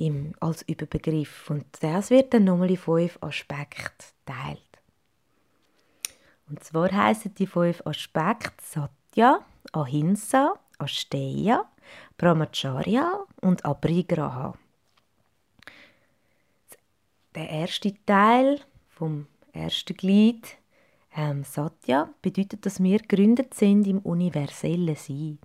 im, 0.00 0.34
als 0.40 0.62
Überbegriff. 0.62 1.50
Und 1.50 1.66
das 1.80 2.10
wird 2.10 2.34
dann 2.34 2.44
nochmal 2.44 2.70
in 2.70 2.76
fünf 2.76 3.18
Aspekte 3.20 4.04
geteilt. 4.26 4.62
Und 6.48 6.64
zwar 6.64 6.90
heißen 6.90 7.34
die 7.34 7.46
fünf 7.46 7.86
Aspekte 7.86 8.52
Satya, 8.62 9.40
Ahimsa, 9.72 10.54
Asteya, 10.78 11.70
Brahmacharya 12.16 13.24
und 13.40 13.64
Abrigraha. 13.64 14.54
Der 17.34 17.48
erste 17.48 17.94
Teil 18.04 18.60
vom 18.88 19.26
ersten 19.52 19.94
Glied 19.94 20.56
ähm, 21.16 21.44
Satya 21.44 22.12
bedeutet, 22.22 22.66
dass 22.66 22.82
wir 22.82 22.98
gegründet 22.98 23.54
sind 23.54 23.86
im 23.86 23.98
universellen 24.00 24.96
Sein. 24.96 25.38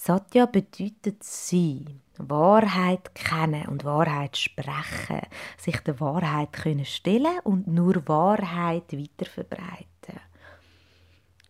Satya 0.00 0.46
bedeutet 0.46 1.24
Sein. 1.24 2.00
Wahrheit 2.18 3.16
kennen 3.16 3.66
und 3.66 3.84
Wahrheit 3.84 4.36
sprechen, 4.36 5.22
sich 5.56 5.80
der 5.80 5.98
Wahrheit 5.98 6.52
können 6.52 6.84
stellen 6.84 7.40
und 7.42 7.66
nur 7.66 8.06
Wahrheit 8.06 8.92
weiterverbreiten. 8.92 10.20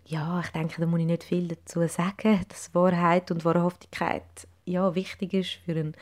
Ja, 0.07 0.41
ich 0.41 0.49
denke, 0.49 0.81
da 0.81 0.87
muss 0.87 1.01
ich 1.01 1.07
nicht 1.07 1.25
viel 1.25 1.47
dazu 1.47 1.87
sagen, 1.89 2.41
dass 2.49 2.75
Wahrheit 2.75 3.31
und 3.31 3.45
Wahrhaftigkeit 3.45 4.25
ja 4.65 4.95
wichtig 4.95 5.35
ist 5.35 5.51
für 5.67 5.73
einen 5.73 5.95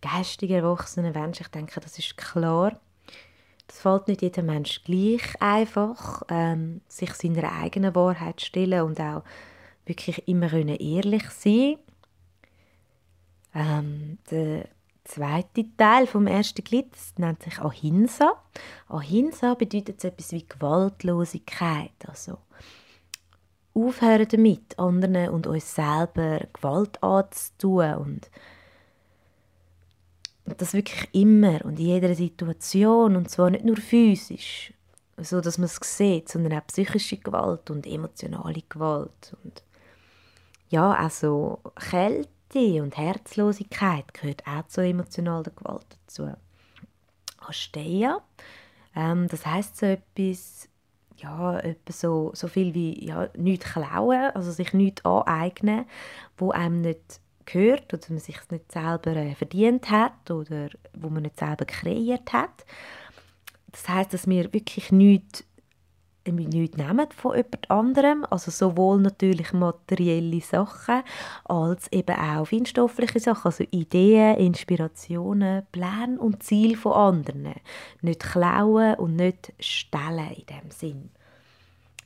geistig 0.00 0.50
erwachsenen 0.50 1.12
Menschen. 1.12 1.42
Ich 1.42 1.50
denke, 1.50 1.80
das 1.80 1.98
ist 1.98 2.16
klar. 2.16 2.80
Das 3.66 3.78
fällt 3.78 4.08
nicht 4.08 4.22
jedem 4.22 4.46
Mensch 4.46 4.82
gleich 4.84 5.40
einfach, 5.40 6.22
ähm, 6.30 6.80
sich 6.88 7.12
seiner 7.12 7.52
eigenen 7.52 7.94
Wahrheit 7.94 8.40
stellen 8.40 8.82
und 8.82 8.98
auch 8.98 9.22
wirklich 9.86 10.26
immer 10.28 10.52
ehrlich 10.52 11.28
sein 11.30 11.78
ähm, 13.54 14.18
der 14.30 14.68
zweite 15.04 15.64
Teil 15.76 16.06
vom 16.06 16.26
ersten 16.26 16.64
Glied 16.64 16.88
nennt 17.18 17.42
sich 17.42 17.58
Ahimsa. 17.58 18.32
Ahimsa 18.88 19.54
bedeutet 19.54 20.00
so 20.00 20.08
etwas 20.08 20.32
wie 20.32 20.46
Gewaltlosigkeit, 20.46 21.92
also 22.06 22.38
aufhören 23.74 24.28
damit, 24.28 24.78
anderen 24.78 25.30
und 25.30 25.46
uns 25.46 25.74
selber 25.74 26.40
Gewalt 26.52 27.02
anzutun 27.02 27.94
und 27.94 28.30
das 30.58 30.74
wirklich 30.74 31.08
immer 31.12 31.64
und 31.64 31.78
in 31.78 31.86
jeder 31.86 32.14
Situation 32.14 33.16
und 33.16 33.30
zwar 33.30 33.50
nicht 33.50 33.64
nur 33.64 33.76
physisch, 33.76 34.74
so 35.16 35.40
dass 35.40 35.56
man 35.56 35.66
es 35.66 35.78
sieht, 35.82 36.28
sondern 36.28 36.58
auch 36.58 36.66
psychische 36.66 37.16
Gewalt 37.16 37.70
und 37.70 37.86
emotionale 37.86 38.62
Gewalt 38.68 39.34
und 39.42 39.62
ja, 40.72 40.92
also 40.92 41.60
Kälte 41.76 42.82
und 42.82 42.96
Herzlosigkeit 42.96 44.14
gehört 44.14 44.46
auch 44.46 44.66
zur 44.68 44.84
emotionalen 44.84 45.52
Gewalt 45.54 45.86
dazu. 46.06 46.32
Asteia, 47.38 48.20
ähm, 48.96 49.28
das 49.28 49.44
heißt 49.44 49.76
so 49.76 49.86
etwas, 49.86 50.68
ja, 51.16 51.58
etwa 51.58 51.92
so, 51.92 52.30
so 52.34 52.48
viel 52.48 52.72
wie 52.72 53.04
ja, 53.04 53.28
nichts 53.36 53.70
klauen, 53.72 54.30
also 54.34 54.50
sich 54.50 54.72
nichts 54.72 55.04
aneignen, 55.04 55.84
wo 56.38 56.52
einem 56.52 56.80
nicht 56.80 57.20
gehört 57.44 57.92
oder 57.92 58.06
man 58.08 58.18
sich 58.18 58.38
nicht 58.50 58.72
selber 58.72 59.14
äh, 59.14 59.34
verdient 59.34 59.90
hat 59.90 60.30
oder 60.30 60.70
wo 60.94 61.10
man 61.10 61.24
nicht 61.24 61.38
selber 61.38 61.66
kreiert 61.66 62.32
hat. 62.32 62.64
Das 63.72 63.88
heißt, 63.88 64.14
dass 64.14 64.26
wir 64.26 64.52
wirklich 64.54 64.90
nichts, 64.90 65.44
nichts 66.26 66.76
nehmen 66.76 67.06
von 67.10 67.36
jemand 67.36 67.70
anderem, 67.70 68.26
also 68.30 68.50
sowohl 68.50 69.00
natürlich 69.00 69.52
materielle 69.52 70.40
Sachen 70.40 71.02
als 71.44 71.90
eben 71.90 72.16
auch 72.16 72.46
feinstoffliche 72.46 73.20
Sachen, 73.20 73.46
also 73.46 73.64
Ideen, 73.70 74.36
Inspirationen, 74.36 75.66
Pläne 75.72 76.18
und 76.18 76.42
Ziele 76.42 76.76
von 76.76 76.92
anderen. 76.92 77.54
Nicht 78.00 78.20
klauen 78.20 78.94
und 78.94 79.16
nicht 79.16 79.52
stellen 79.58 80.32
in 80.36 80.46
dem 80.46 80.70
Sinn. 80.70 81.10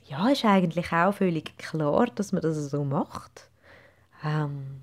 Ja, 0.05 0.29
ist 0.29 0.45
eigentlich 0.45 0.91
auch 0.93 1.13
völlig 1.13 1.57
klar, 1.57 2.07
dass 2.15 2.31
man 2.31 2.41
das 2.41 2.55
so 2.69 2.83
macht. 2.85 3.49
Ähm, 4.23 4.81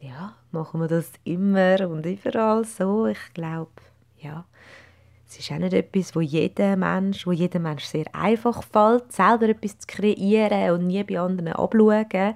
ja, 0.00 0.34
machen 0.52 0.80
wir 0.80 0.88
das 0.88 1.10
immer 1.24 1.88
und 1.88 2.06
überall 2.06 2.64
so. 2.64 3.06
Ich 3.06 3.34
glaube, 3.34 3.70
ja, 4.18 4.44
es 5.28 5.38
ist 5.38 5.52
auch 5.52 5.58
nicht 5.58 5.74
etwas, 5.74 6.16
wo 6.16 6.20
jeder 6.20 6.76
Mensch, 6.76 7.26
wo 7.26 7.32
jedem 7.32 7.62
Mensch 7.62 7.84
sehr 7.84 8.06
einfach 8.14 8.62
fällt, 8.62 9.12
selber 9.12 9.50
etwas 9.50 9.78
zu 9.78 9.86
kreieren 9.86 10.70
und 10.70 10.86
nie 10.86 11.04
bei 11.04 11.20
anderen 11.20 11.48
abschauen. 11.48 12.34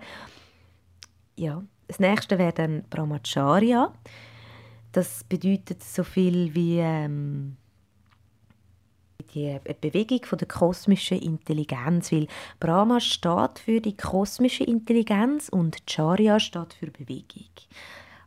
Ja, 1.36 1.62
das 1.88 1.98
nächste 1.98 2.38
wäre 2.38 2.52
dann 2.52 2.84
Brahmacharya. 2.90 3.92
Das 4.92 5.24
bedeutet 5.24 5.82
so 5.82 6.04
viel 6.04 6.54
wie 6.54 6.80
ähm, 6.80 7.56
die 9.34 9.58
Bewegung 9.80 10.24
von 10.24 10.38
der 10.38 10.48
kosmischen 10.48 11.18
Intelligenz, 11.18 12.12
weil 12.12 12.26
Brahma 12.60 13.00
steht 13.00 13.58
für 13.58 13.80
die 13.80 13.96
kosmische 13.96 14.64
Intelligenz 14.64 15.48
und 15.48 15.86
Charya 15.86 16.38
steht 16.38 16.74
für 16.74 16.90
Bewegung. 16.90 17.48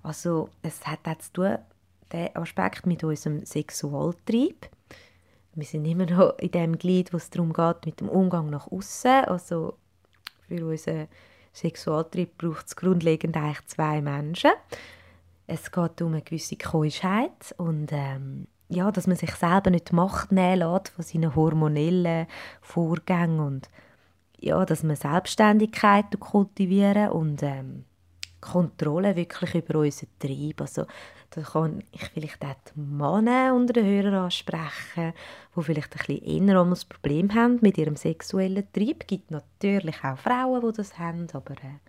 Also 0.01 0.49
es 0.63 0.85
hat 0.87 1.07
auch 1.07 1.17
zu 1.19 1.33
tun, 1.33 1.57
der 2.11 2.35
Aspekt 2.37 2.85
mit 2.85 3.03
unserem 3.03 3.45
Sexualtrieb. 3.45 4.69
Wir 5.53 5.65
sind 5.65 5.85
immer 5.85 6.05
noch 6.05 6.37
in 6.39 6.51
dem 6.51 6.77
Glied, 6.77 7.13
wo 7.13 7.17
es 7.17 7.29
darum 7.29 7.53
geht, 7.53 7.85
mit 7.85 8.01
dem 8.01 8.09
Umgang 8.09 8.49
nach 8.49 8.67
außen. 8.71 9.25
Also 9.25 9.77
für 10.47 10.65
unseren 10.65 11.07
Sexualtrieb 11.53 12.37
braucht 12.37 12.67
es 12.67 12.75
grundlegend 12.75 13.37
eigentlich 13.37 13.65
zwei 13.67 14.01
Menschen. 14.01 14.51
Es 15.47 15.71
geht 15.71 16.01
um 16.01 16.13
eine 16.13 16.21
gewisse 16.21 16.57
Keuschheit 16.57 17.53
und 17.57 17.91
ähm, 17.91 18.47
ja, 18.67 18.91
dass 18.91 19.07
man 19.07 19.15
sich 19.15 19.31
selber 19.31 19.69
nicht 19.69 19.91
die 19.91 19.95
Macht 19.95 20.31
nehmen 20.31 20.59
lässt 20.59 20.89
von 20.89 21.03
seinen 21.03 21.35
hormonellen 21.35 22.27
Vorgängen 22.61 23.39
und 23.39 23.69
ja, 24.39 24.65
dass 24.65 24.83
man 24.83 24.95
Selbstständigkeit 24.95 26.19
kultivieren 26.19 27.09
und 27.09 27.41
ähm, 27.43 27.85
Kontrolle 28.41 29.15
wirklich 29.15 29.55
über 29.55 29.79
unseren 29.79 30.09
Trieb. 30.19 30.61
Also 30.61 30.85
da 31.35 31.41
kann 31.41 31.83
ich 31.91 32.01
vielleicht 32.13 32.43
auch 32.43 32.55
die 32.73 32.79
Männer 32.79 33.53
unter 33.53 33.73
den 33.73 33.85
Hörern 33.85 34.13
ansprechen, 34.13 35.13
die 35.55 35.61
vielleicht 35.61 35.93
ein 35.93 36.17
bisschen 36.17 36.47
eher 36.47 36.61
ein 36.61 36.73
Problem 36.87 37.33
haben 37.33 37.59
mit 37.61 37.77
ihrem 37.77 37.97
sexuellen 37.97 38.71
Trieb. 38.71 39.01
Es 39.01 39.07
gibt 39.07 39.31
natürlich 39.31 40.01
auch 40.03 40.17
Frauen, 40.17 40.61
die 40.61 40.77
das 40.77 40.97
haben, 40.97 41.27
aber 41.33 41.55
äh, 41.55 41.79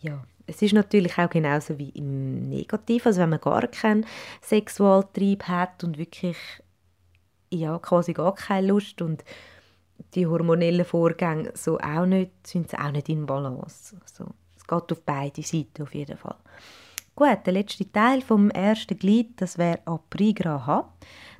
ja, 0.00 0.24
es 0.46 0.62
ist 0.62 0.72
natürlich 0.72 1.18
auch 1.18 1.28
genauso 1.28 1.78
wie 1.78 1.90
im 1.90 2.48
Negativ, 2.48 3.06
also 3.06 3.20
wenn 3.20 3.30
man 3.30 3.40
gar 3.40 3.66
keinen 3.66 4.06
Sexualtrieb 4.40 5.44
hat 5.44 5.82
und 5.82 5.98
wirklich 5.98 6.36
ja, 7.52 7.78
quasi 7.80 8.12
gar 8.12 8.34
keine 8.36 8.68
Lust 8.68 9.02
und 9.02 9.24
die 10.14 10.26
hormonellen 10.26 10.84
Vorgänge 10.84 11.52
so 11.54 11.78
auch 11.80 12.06
nicht, 12.06 12.46
sind 12.46 12.70
sie 12.70 12.78
auch 12.78 12.92
nicht 12.92 13.08
in 13.08 13.26
Balance. 13.26 13.96
Also, 14.00 14.26
es 14.56 14.64
geht 14.64 14.92
auf 14.92 15.02
beide 15.04 15.42
Seiten 15.42 15.82
auf 15.82 15.92
jeden 15.92 16.16
Fall. 16.16 16.36
Gut, 17.20 17.44
der 17.44 17.52
letzte 17.52 17.92
Teil 17.92 18.22
vom 18.22 18.48
ersten 18.48 18.98
Glied, 18.98 19.42
das 19.42 19.58
wäre 19.58 19.80
Aprigraha. 19.84 20.90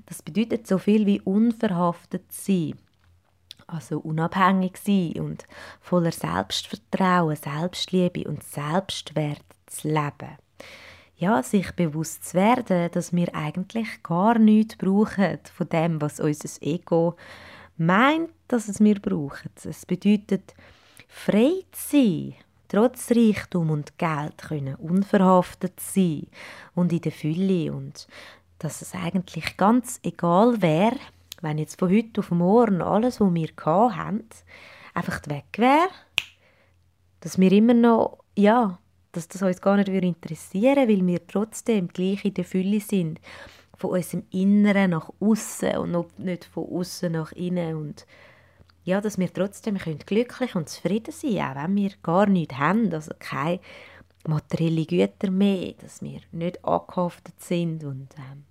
Das 0.04 0.20
bedeutet 0.20 0.66
so 0.66 0.76
viel 0.76 1.06
wie 1.06 1.22
unverhaftet 1.22 2.30
sein 2.30 2.74
also 3.66 3.98
unabhängig 4.00 4.76
sein 4.76 5.12
und 5.22 5.46
voller 5.80 6.12
Selbstvertrauen, 6.12 7.36
Selbstliebe 7.36 8.28
und 8.28 8.42
Selbstwert 8.42 9.44
zu 9.64 9.88
leben. 9.88 10.36
Ja, 11.16 11.42
sich 11.42 11.72
bewusst 11.72 12.28
zu 12.28 12.34
werden, 12.34 12.90
dass 12.92 13.14
wir 13.14 13.34
eigentlich 13.34 14.02
gar 14.02 14.38
nichts 14.38 14.76
brauchen 14.76 15.38
von 15.54 15.68
dem, 15.70 16.02
was 16.02 16.20
unser 16.20 16.62
Ego 16.62 17.16
meint, 17.78 18.28
dass 18.48 18.68
es 18.68 18.80
wir 18.80 19.00
brauchen. 19.00 19.50
Es 19.64 19.86
bedeutet, 19.86 20.52
frei 21.08 21.64
zu 21.72 21.96
sein, 21.96 22.34
trotz 22.70 23.10
Reichtum 23.10 23.70
und 23.70 23.98
Geld 23.98 24.38
können 24.38 24.76
unverhaftet 24.76 25.78
sein 25.80 26.28
und 26.74 26.92
in 26.92 27.00
der 27.00 27.12
Fülle 27.12 27.72
und 27.72 28.06
dass 28.58 28.80
es 28.80 28.94
eigentlich 28.94 29.56
ganz 29.56 29.98
egal 30.02 30.62
wäre, 30.62 30.96
wenn 31.40 31.58
jetzt 31.58 31.78
von 31.78 31.90
heute 31.90 32.20
auf 32.20 32.30
morgen 32.30 32.80
alles, 32.80 33.20
was 33.20 33.34
wir 33.34 33.48
hatten, 33.64 34.28
einfach 34.94 35.20
weg 35.26 35.46
wäre, 35.56 35.88
dass 37.20 37.38
wir 37.38 37.50
immer 37.50 37.74
noch, 37.74 38.18
ja, 38.36 38.78
dass 39.12 39.26
das 39.28 39.42
uns 39.42 39.60
gar 39.60 39.76
nicht 39.76 39.88
interessieren 39.88 40.88
würde, 40.88 41.00
weil 41.00 41.06
wir 41.06 41.26
trotzdem 41.26 41.88
gleich 41.88 42.24
in 42.24 42.34
der 42.34 42.44
Fülle 42.44 42.80
sind, 42.80 43.20
von 43.76 43.90
unserem 43.90 44.24
Inneren 44.30 44.90
nach 44.90 45.10
außen 45.20 45.76
und 45.78 46.18
nicht 46.18 46.44
von 46.44 46.68
außen 46.70 47.10
nach 47.10 47.32
innen 47.32 47.76
und 47.76 48.06
ja, 48.90 49.00
dass 49.00 49.18
wir 49.18 49.32
trotzdem 49.32 49.78
glücklich 49.78 50.56
und 50.56 50.68
zufrieden 50.68 51.12
sein 51.12 51.30
können, 51.30 51.56
auch 51.56 51.62
wenn 51.62 51.76
wir 51.76 51.90
gar 52.02 52.26
nichts 52.26 52.56
haben, 52.56 52.92
also 52.92 53.12
keine 53.18 53.60
materiellen 54.26 54.86
Güter 54.86 55.30
mehr, 55.30 55.74
dass 55.74 56.02
wir 56.02 56.20
nicht 56.32 56.64
angehaftet 56.64 57.40
sind 57.40 57.84
und 57.84 58.08
ähm, 58.16 58.44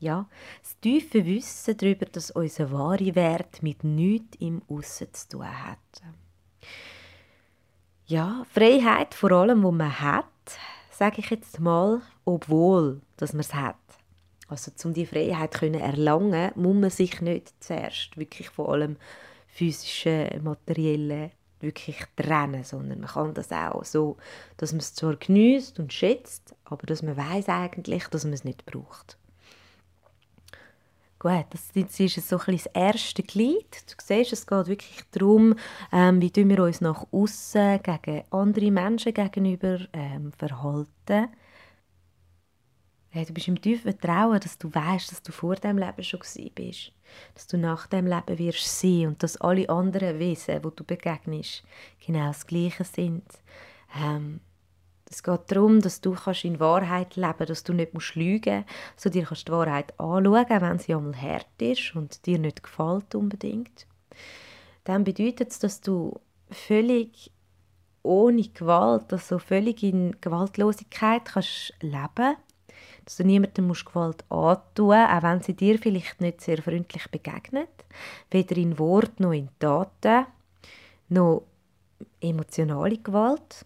ja, 0.00 0.28
das 0.62 0.78
tiefe 0.80 1.24
Wissen 1.24 1.76
darüber, 1.76 2.06
dass 2.06 2.32
unser 2.32 2.72
wahre 2.72 3.14
Wert 3.14 3.62
mit 3.62 3.84
nichts 3.84 4.36
im 4.40 4.62
Aussen 4.68 5.14
zu 5.14 5.28
tun 5.28 5.46
hat. 5.46 5.78
Ja, 8.06 8.44
Freiheit 8.52 9.14
vor 9.14 9.30
allem, 9.30 9.62
wo 9.62 9.70
man 9.70 10.00
hat, 10.00 10.26
sage 10.90 11.20
ich 11.20 11.30
jetzt 11.30 11.60
mal, 11.60 12.02
obwohl, 12.24 13.00
dass 13.16 13.32
man 13.32 13.40
es 13.40 13.54
hat. 13.54 13.76
Also, 14.48 14.72
um 14.84 14.92
die 14.92 15.06
Freiheit 15.06 15.54
zu 15.54 15.66
erlangen, 15.66 16.50
muss 16.56 16.74
man 16.74 16.90
sich 16.90 17.20
nicht 17.20 17.54
zuerst 17.62 18.16
wirklich 18.16 18.50
von 18.50 18.66
allem 18.66 18.96
physischen, 19.52 20.42
materiellen 20.42 21.30
wirklich 21.60 22.02
trennen, 22.16 22.64
sondern 22.64 23.00
man 23.00 23.08
kann 23.08 23.34
das 23.34 23.52
auch 23.52 23.84
so, 23.84 24.16
dass 24.56 24.72
man 24.72 24.80
es 24.80 24.94
zwar 24.94 25.14
genießt 25.14 25.78
und 25.78 25.92
schätzt, 25.92 26.56
aber 26.64 26.86
dass 26.86 27.02
man 27.02 27.16
weiß 27.16 27.48
eigentlich, 27.48 28.08
dass 28.08 28.24
man 28.24 28.32
es 28.32 28.44
nicht 28.44 28.66
braucht. 28.66 29.16
Gut, 31.20 31.46
das, 31.50 31.70
ist 31.76 32.28
so 32.28 32.36
ein 32.36 32.56
das 32.56 32.66
erste 32.66 33.22
Glied. 33.22 33.84
Du 33.86 33.94
siehst, 34.02 34.32
es 34.32 34.44
geht 34.44 34.66
wirklich 34.66 35.02
darum, 35.12 35.54
ähm, 35.92 36.20
wie 36.20 36.34
wir 36.34 36.64
uns 36.64 36.80
nach 36.80 37.06
außen 37.12 37.80
gegen 37.80 38.24
andere 38.30 38.72
Menschen 38.72 39.14
gegenüber 39.14 39.78
ähm, 39.92 40.32
verhalten. 40.32 41.28
Ja, 43.14 43.24
du 43.24 43.34
bist 43.34 43.48
im 43.48 43.60
tiefen 43.60 43.92
Vertrauen, 43.92 44.40
dass 44.40 44.56
du 44.56 44.74
weißt, 44.74 45.12
dass 45.12 45.22
du 45.22 45.32
vor 45.32 45.56
dem 45.56 45.76
Leben 45.76 46.02
schon 46.02 46.20
bist, 46.54 46.92
dass 47.34 47.46
du 47.46 47.58
nach 47.58 47.86
dem 47.86 48.06
Leben 48.06 48.38
wirst 48.38 48.80
sein 48.80 49.08
und 49.08 49.22
dass 49.22 49.38
alle 49.38 49.68
anderen 49.68 50.18
Wesen, 50.18 50.64
wo 50.64 50.70
du 50.70 50.82
begegnest, 50.82 51.62
genau 52.06 52.28
das 52.28 52.46
Gleiche 52.46 52.84
sind. 52.84 53.24
Ähm, 54.02 54.40
es 55.10 55.22
geht 55.22 55.40
darum, 55.48 55.82
dass 55.82 56.00
du 56.00 56.12
kannst 56.12 56.46
in 56.46 56.58
Wahrheit 56.58 57.16
leben 57.16 57.34
kannst, 57.36 57.50
dass 57.50 57.64
du 57.64 57.74
nicht 57.74 57.92
musst 57.92 58.14
lügen 58.14 58.60
musst, 58.60 59.00
so 59.00 59.10
dir 59.10 59.24
kannst 59.24 59.46
die 59.46 59.52
Wahrheit 59.52 59.92
anschauen, 60.00 60.46
wenn 60.48 60.78
sie 60.78 60.94
einmal 60.94 61.20
hart 61.20 61.60
ist 61.60 61.94
und 61.94 62.24
dir 62.24 62.38
nicht 62.38 62.62
gefällt 62.62 63.14
unbedingt. 63.14 63.86
Dann 64.84 65.04
bedeutet 65.04 65.50
es, 65.50 65.58
dass 65.58 65.82
du 65.82 66.18
völlig 66.50 67.30
ohne 68.02 68.42
Gewalt, 68.48 69.12
also 69.12 69.38
völlig 69.38 69.82
in 69.82 70.16
Gewaltlosigkeit 70.22 71.26
kannst 71.26 71.74
leben 71.82 72.36
dass 73.04 73.16
du 73.16 73.24
niemandem 73.24 73.66
musst 73.66 73.86
Gewalt 73.86 74.24
antun 74.30 74.92
auch 74.92 75.22
wenn 75.22 75.42
sie 75.42 75.54
dir 75.54 75.78
vielleicht 75.78 76.20
nicht 76.20 76.40
sehr 76.40 76.62
freundlich 76.62 77.10
begegnet, 77.10 77.68
weder 78.30 78.56
in 78.56 78.78
Wort 78.78 79.20
noch 79.20 79.32
in 79.32 79.48
Taten, 79.58 80.26
noch 81.08 81.42
emotionale 82.20 82.98
Gewalt 82.98 83.64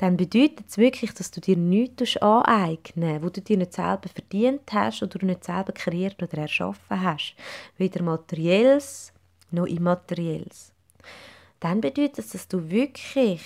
dann 0.00 0.16
bedeutet 0.16 0.64
es 0.66 0.78
wirklich, 0.78 1.12
dass 1.12 1.30
du 1.30 1.42
dir 1.42 1.58
nichts 1.58 2.16
aneignen 2.16 3.22
wo 3.22 3.28
du 3.28 3.42
dir 3.42 3.58
nicht 3.58 3.74
selber 3.74 4.08
verdient 4.08 4.62
hast 4.72 5.02
oder 5.02 5.26
nicht 5.26 5.44
selber 5.44 5.72
kreiert 5.72 6.22
oder 6.22 6.38
erschaffen 6.38 7.02
hast. 7.02 7.34
Weder 7.76 8.02
materielles 8.02 9.12
noch 9.50 9.66
immaterielles. 9.66 10.72
Dann 11.60 11.82
bedeutet 11.82 12.18
es, 12.18 12.30
dass 12.30 12.48
du 12.48 12.70
wirklich, 12.70 13.42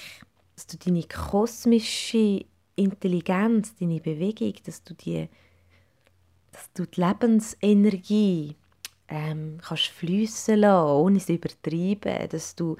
dass 0.54 0.68
du 0.68 0.76
deine 0.76 1.02
kosmische 1.02 2.44
Intelligenz, 2.76 3.74
deine 3.76 4.00
Bewegung, 4.00 4.54
dass 4.64 4.82
du 4.82 4.94
die, 4.94 5.28
dass 6.52 6.72
du 6.72 6.86
die 6.86 7.00
Lebensenergie 7.00 8.56
ähm, 9.08 9.58
kannst 9.62 9.88
fließen 9.88 10.58
lassen, 10.58 10.88
ohne 10.88 11.18
es 11.18 11.28
übertreiben, 11.28 12.28
dass 12.28 12.54
du 12.54 12.76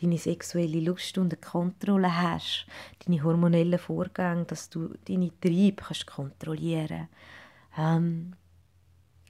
deine 0.00 0.18
sexuelle 0.18 0.80
Lust 0.80 1.16
unter 1.18 1.36
Kontrolle 1.36 2.14
hast, 2.14 2.66
deine 3.06 3.22
hormonellen 3.22 3.78
Vorgänge, 3.78 4.44
dass 4.44 4.68
du 4.68 4.94
deine 5.06 5.30
Triebe 5.40 5.82
kannst 5.82 6.06
kontrollieren. 6.06 7.08
Ähm, 7.76 8.34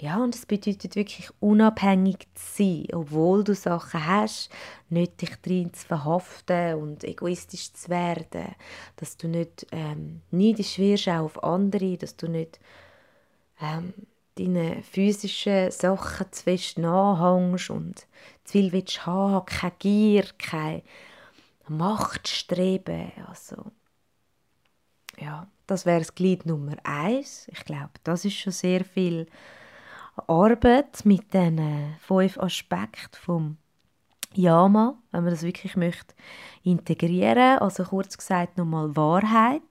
ja, 0.01 0.23
und 0.23 0.35
es 0.35 0.47
bedeutet 0.47 0.95
wirklich 0.95 1.29
unabhängig 1.41 2.29
zu 2.35 2.63
sein, 2.63 2.87
obwohl 2.93 3.43
du 3.43 3.55
Sachen 3.55 4.07
hast, 4.07 4.51
nicht 4.89 5.21
dich 5.21 5.35
drin 5.43 5.75
zu 5.75 5.87
verhaften 5.87 6.75
und 6.75 7.03
egoistisch 7.03 7.73
zu 7.73 7.89
werden, 7.89 8.55
dass 8.97 9.17
du 9.17 9.27
nicht 9.27 9.67
ähm, 9.73 10.23
neidisch 10.31 10.79
wirst 10.79 11.09
auch 11.09 11.25
auf 11.25 11.43
andere, 11.43 11.97
dass 11.97 12.17
du 12.17 12.29
nicht 12.29 12.61
ähm, 13.61 13.93
deine 14.37 14.83
physischen 14.85 15.71
Sachen 15.73 16.31
zu 16.31 16.45
fest 16.45 16.79
nachhängst 16.79 17.71
und 17.71 18.07
zu 18.45 18.53
viel 18.53 18.73
willst 18.73 19.05
haben, 19.05 19.47
keine 19.47 19.73
Gier, 19.81 20.25
kein 20.39 20.83
Machtstreben, 21.67 23.13
also 23.27 23.73
ja, 25.19 25.49
das 25.67 25.87
wäre 25.87 25.99
das 25.99 26.15
Glied 26.15 26.47
Nummer 26.47 26.77
eins. 26.85 27.49
Ich 27.49 27.65
glaube, 27.65 27.91
das 28.05 28.25
ist 28.25 28.37
schon 28.37 28.53
sehr 28.53 28.85
viel 28.85 29.27
Arbeit 30.27 31.05
mit 31.05 31.33
diesen 31.33 31.97
fünf 32.01 32.39
Aspekten 32.39 33.17
vom 33.21 33.57
Yama, 34.35 34.97
wenn 35.11 35.25
man 35.25 35.33
das 35.33 35.43
wirklich 35.43 35.77
möchte 35.77 36.15
integrieren. 36.63 37.59
Also 37.59 37.85
kurz 37.85 38.17
gesagt 38.17 38.59
nochmal 38.59 38.95
Wahrheit, 38.97 39.63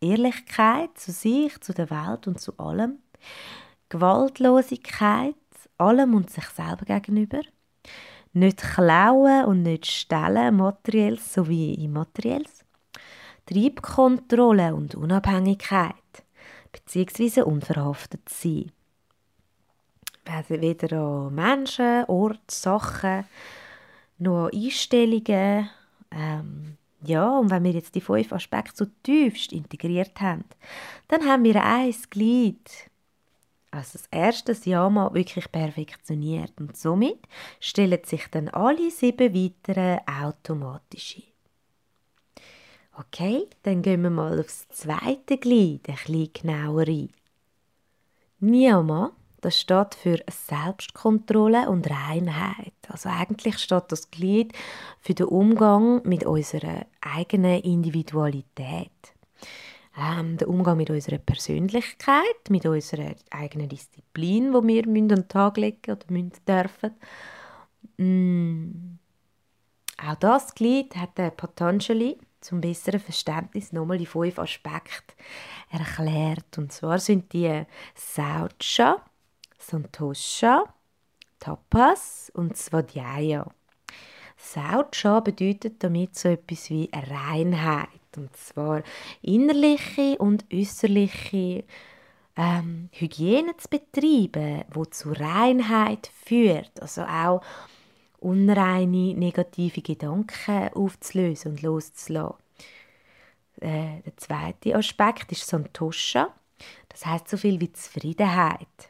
Ehrlichkeit 0.00 0.96
zu 0.96 1.12
sich, 1.12 1.60
zu 1.60 1.72
der 1.72 1.90
Welt 1.90 2.26
und 2.26 2.40
zu 2.40 2.56
allem. 2.58 2.98
Gewaltlosigkeit, 3.88 5.34
allem 5.78 6.14
und 6.14 6.30
sich 6.30 6.46
selber 6.46 6.84
gegenüber. 6.84 7.40
Nicht 8.32 8.58
klauen 8.58 9.46
und 9.46 9.62
nicht 9.62 9.86
stellen, 9.86 10.56
materielles 10.56 11.32
sowie 11.32 11.74
immaterielles. 11.74 12.64
Triebkontrolle 13.46 14.74
und 14.74 14.94
Unabhängigkeit, 14.94 15.94
beziehungsweise 16.70 17.46
unverhaftet 17.46 18.28
sein 18.28 18.70
weder 20.48 20.98
an 20.98 21.34
Menschen, 21.34 22.04
Orte, 22.06 22.40
Sachen, 22.48 23.24
noch 24.18 24.46
an 24.46 24.54
Einstellungen. 24.54 25.70
Ähm, 26.10 26.76
ja, 27.02 27.38
und 27.38 27.50
wenn 27.50 27.64
wir 27.64 27.72
jetzt 27.72 27.94
die 27.94 28.00
fünf 28.00 28.32
Aspekte 28.32 28.76
so 28.76 28.86
tiefst 29.02 29.52
integriert 29.52 30.20
haben, 30.20 30.44
dann 31.06 31.24
haben 31.24 31.44
wir 31.44 31.62
ein 31.62 31.94
Glied, 32.10 32.68
also 33.70 33.98
das 33.98 34.06
erste 34.10 34.56
Yama 34.68 35.12
wirklich 35.14 35.50
perfektioniert 35.52 36.52
und 36.58 36.76
somit 36.76 37.20
stellen 37.60 38.00
sich 38.04 38.26
dann 38.30 38.48
alle 38.48 38.90
sieben 38.90 39.34
weiteren 39.34 40.00
automatisch 40.06 41.18
ein. 41.18 41.22
Okay, 42.98 43.46
dann 43.62 43.82
gehen 43.82 44.02
wir 44.02 44.10
mal 44.10 44.40
aufs 44.40 44.68
zweite 44.70 45.38
Glied 45.38 45.88
ein 45.88 45.94
bisschen 45.94 46.32
genauer 46.32 46.88
ein. 46.88 47.10
Niyama 48.40 49.12
das 49.40 49.60
steht 49.60 49.94
für 49.94 50.18
Selbstkontrolle 50.28 51.68
und 51.68 51.88
Reinheit. 51.90 52.74
Also 52.88 53.08
eigentlich 53.08 53.58
steht 53.58 53.84
das 53.88 54.10
Glied 54.10 54.52
für 55.00 55.14
den 55.14 55.26
Umgang 55.26 56.02
mit 56.04 56.24
unserer 56.24 56.86
eigenen 57.00 57.60
Individualität. 57.60 58.90
Ähm, 59.96 60.36
der 60.36 60.48
Umgang 60.48 60.76
mit 60.76 60.90
unserer 60.90 61.18
Persönlichkeit, 61.18 62.50
mit 62.50 62.66
unserer 62.66 63.14
eigenen 63.30 63.68
Disziplin, 63.68 64.52
wo 64.54 64.62
wir 64.62 64.84
an 64.84 65.08
den 65.08 65.28
Tag 65.28 65.56
legen 65.56 65.92
oder 65.92 66.06
müssen 66.08 66.32
dürfen. 66.46 66.94
Mm. 67.96 68.98
Auch 70.00 70.14
das 70.14 70.54
Glied 70.54 70.94
hat 70.94 71.18
der 71.18 71.30
Patanjali 71.30 72.18
zum 72.40 72.60
besseren 72.60 73.00
Verständnis 73.00 73.72
nochmal 73.72 73.98
die 73.98 74.06
fünf 74.06 74.38
Aspekte 74.38 75.14
erklärt. 75.70 76.56
Und 76.56 76.72
zwar 76.72 76.98
sind 76.98 77.32
die 77.32 77.64
Saucha, 77.96 79.02
Santosha, 79.68 80.64
Tapas 81.38 82.32
und 82.34 82.56
Svadhyaya. 82.56 83.46
Saucha 84.38 85.20
bedeutet 85.20 85.84
damit 85.84 86.16
so 86.16 86.30
etwas 86.30 86.70
wie 86.70 86.88
Reinheit. 86.90 87.88
Und 88.16 88.34
zwar 88.34 88.82
innerliche 89.20 90.16
und 90.18 90.46
äußerliche 90.50 91.64
ähm, 92.36 92.88
Hygiene 92.92 93.58
zu 93.58 93.68
betreiben, 93.68 94.64
wo 94.70 94.86
zu 94.86 95.12
Reinheit 95.12 96.10
führt. 96.24 96.80
Also 96.80 97.02
auch 97.02 97.42
unreine, 98.20 99.12
negative 99.12 99.82
Gedanken 99.82 100.70
aufzulösen 100.72 101.52
und 101.52 101.62
loszulassen. 101.62 102.36
Äh, 103.60 104.00
der 104.00 104.16
zweite 104.16 104.76
Aspekt 104.76 105.30
ist 105.30 105.46
Santosha. 105.46 106.32
Das 106.88 107.04
heißt 107.04 107.28
so 107.28 107.36
viel 107.36 107.60
wie 107.60 107.70
Zufriedenheit 107.70 108.88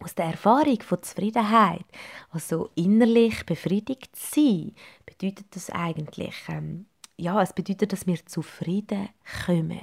aus 0.00 0.14
der 0.14 0.26
Erfahrung 0.26 0.80
von 0.82 1.02
Zufriedenheit, 1.02 1.84
also 2.30 2.70
innerlich 2.74 3.46
befriedigt 3.46 4.14
sein, 4.16 4.74
bedeutet 5.06 5.46
das 5.50 5.70
eigentlich, 5.70 6.34
ähm, 6.48 6.86
ja, 7.16 7.40
es 7.40 7.52
bedeutet, 7.52 7.92
dass 7.92 8.06
wir 8.06 8.24
zufrieden 8.26 9.08
kommen. 9.46 9.80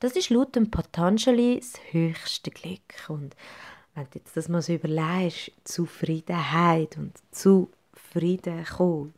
Das 0.00 0.12
ist 0.12 0.30
laut 0.30 0.56
dem 0.56 0.70
Patanjali 0.70 1.60
das 1.60 1.74
höchste 1.92 2.50
Glück. 2.50 3.08
Und 3.08 3.36
wenn 3.94 4.04
du 4.04 4.18
jetzt 4.18 4.36
das 4.36 4.48
mal 4.48 4.62
so 4.62 4.72
überlegst, 4.72 5.52
Zufriedenheit 5.64 6.96
und 6.96 7.12
zufrieden 7.30 8.64
kommen, 8.64 9.14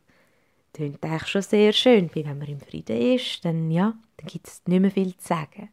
klingt 0.73 1.03
eigentlich 1.03 1.27
schon 1.27 1.41
sehr 1.41 1.73
schön. 1.73 2.09
Weil 2.13 2.25
wenn 2.25 2.37
man 2.37 2.47
im 2.47 2.59
Frieden 2.59 3.15
ist, 3.15 3.43
dann, 3.45 3.71
ja, 3.71 3.93
dann 4.17 4.27
gibt 4.27 4.47
es 4.47 4.61
nicht 4.65 4.81
mehr 4.81 4.91
viel 4.91 5.15
zu 5.17 5.27
sagen. 5.27 5.69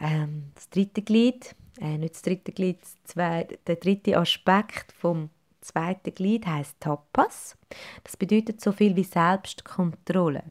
Ähm, 0.00 0.50
das 0.54 0.68
dritte 0.70 1.02
Glied 1.02 1.54
äh, 1.80 1.98
nicht 1.98 2.14
das 2.14 2.22
dritte 2.22 2.52
Glied, 2.52 2.78
zwei, 3.04 3.46
der 3.66 3.76
dritte 3.76 4.16
Aspekt 4.18 4.92
vom 4.92 5.30
zweiten 5.60 6.14
Glied 6.14 6.46
heißt 6.46 6.76
Tapas. 6.80 7.56
Das 8.02 8.16
bedeutet 8.16 8.60
so 8.60 8.72
viel 8.72 8.94
wie 8.96 9.04
Selbstkontrolle. 9.04 10.44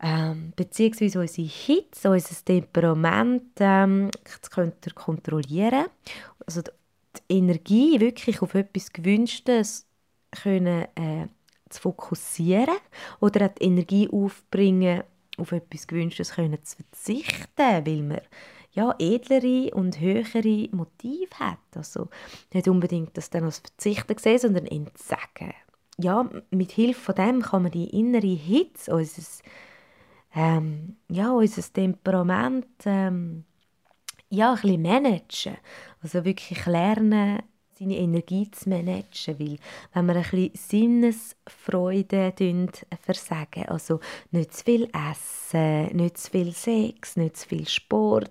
Ähm, 0.00 0.52
beziehungsweise 0.56 1.20
unsere 1.20 1.46
Hitze, 1.46 2.10
unser 2.10 2.44
Temperament 2.44 3.52
ähm, 3.60 4.10
könnt 4.50 4.86
ihr 4.86 4.92
kontrollieren. 4.94 5.86
Also 6.44 6.62
die 6.62 7.36
Energie 7.36 8.00
wirklich 8.00 8.42
auf 8.42 8.54
etwas 8.54 8.92
Gewünschtes 8.92 9.86
können, 10.32 10.86
äh, 10.96 11.28
zu 11.68 11.82
fokussieren 11.82 12.76
oder 13.20 13.48
die 13.48 13.64
Energie 13.64 14.08
aufbringen, 14.10 15.04
auf 15.38 15.52
etwas 15.52 15.86
Gewünschtes 15.86 16.32
können 16.32 16.62
zu 16.64 16.76
verzichten, 16.76 17.46
weil 17.56 18.08
wir 18.08 18.22
ja, 18.72 18.94
edlere 18.98 19.70
und 19.74 20.00
höhere 20.00 20.68
Motive 20.72 21.38
hat. 21.38 21.58
Also 21.74 22.08
nicht 22.52 22.68
unbedingt 22.68 23.16
das 23.16 23.30
dann 23.30 23.44
als 23.44 23.58
Verzichten 23.58 24.18
sehen, 24.18 24.38
sondern 24.38 24.66
entsagen. 24.66 25.52
Ja, 25.98 26.28
mit 26.50 26.72
Hilfe 26.72 27.00
von 27.00 27.14
dem 27.14 27.42
kann 27.42 27.62
man 27.62 27.70
die 27.70 27.90
innere 27.90 28.26
Hitze, 28.26 28.94
unser, 28.94 29.22
ähm, 30.34 30.96
ja, 31.08 31.30
unser 31.30 31.62
Temperament 31.70 32.66
ähm, 32.86 33.44
ja, 34.30 34.52
ein 34.52 34.60
bisschen 34.62 34.82
managen. 34.82 35.56
Also 36.02 36.24
wirklich 36.24 36.64
lernen, 36.64 37.42
seine 37.82 37.96
Energie 37.96 38.50
zu 38.50 38.68
managen, 38.68 39.38
weil 39.38 39.58
wenn 39.92 40.06
wir 40.06 40.16
ein 40.16 40.22
bisschen 40.22 40.50
Sinnesfreude 40.54 42.32
versagen, 43.00 43.68
also 43.68 44.00
nicht 44.30 44.54
zu 44.54 44.64
viel 44.64 44.88
essen, 45.10 45.96
nicht 45.96 46.18
zu 46.18 46.30
viel 46.30 46.52
Sex, 46.52 47.16
nicht 47.16 47.36
zu 47.36 47.48
viel 47.48 47.68
Sport, 47.68 48.30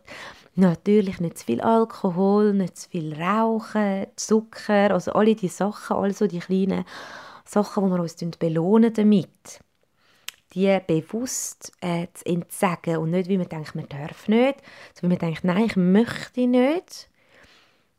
natürlich 0.55 1.19
nicht 1.19 1.37
zu 1.37 1.45
viel 1.45 1.61
Alkohol, 1.61 2.53
nicht 2.53 2.77
zu 2.77 2.89
viel 2.89 3.13
Rauchen, 3.13 4.07
Zucker, 4.15 4.91
also 4.91 5.13
alle 5.13 5.35
die 5.35 5.47
Sachen, 5.47 5.97
also 5.97 6.27
die 6.27 6.39
kleinen 6.39 6.85
Sachen, 7.45 7.85
die 7.85 7.91
wir 7.91 7.99
uns 7.99 8.15
belohnen 8.37 8.93
damit, 8.93 9.59
die 10.53 10.79
bewusst 10.85 11.71
äh, 11.81 12.07
zu 12.13 12.25
entsagen 12.25 12.97
und 12.97 13.11
nicht, 13.11 13.29
wie 13.29 13.37
man 13.37 13.47
denkt, 13.47 13.75
man 13.75 13.87
darf 13.87 14.27
nicht, 14.27 14.59
sondern 14.93 15.01
wie 15.03 15.07
man 15.07 15.17
denkt, 15.17 15.43
nein, 15.43 15.65
ich 15.65 15.75
möchte 15.75 16.47
nicht, 16.47 17.09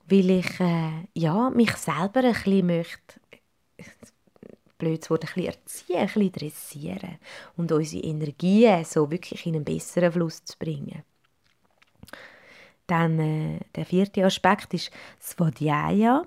weil 0.06 0.30
ich 0.30 0.60
äh, 0.60 1.06
ja, 1.14 1.50
mich 1.50 1.72
selber 1.76 2.20
ein 2.20 2.32
bisschen 2.32 2.66
möchte, 2.66 3.20
blöd 4.78 5.08
Wort, 5.10 5.24
ein 5.24 5.34
bisschen 5.34 5.46
erziehen, 5.46 5.96
ein 5.96 6.06
bisschen 6.06 6.32
dressieren 6.32 7.18
und 7.56 7.72
unsere 7.72 8.02
Energien 8.02 8.84
so 8.84 9.10
wirklich 9.10 9.46
in 9.46 9.54
einen 9.56 9.64
besseren 9.64 10.12
Fluss 10.12 10.44
zu 10.44 10.58
bringen. 10.58 11.02
Dann 12.86 13.18
äh, 13.18 13.60
der 13.74 13.86
vierte 13.86 14.24
Aspekt 14.24 14.74
ist 14.74 14.90
Svadhyaya. 15.20 16.26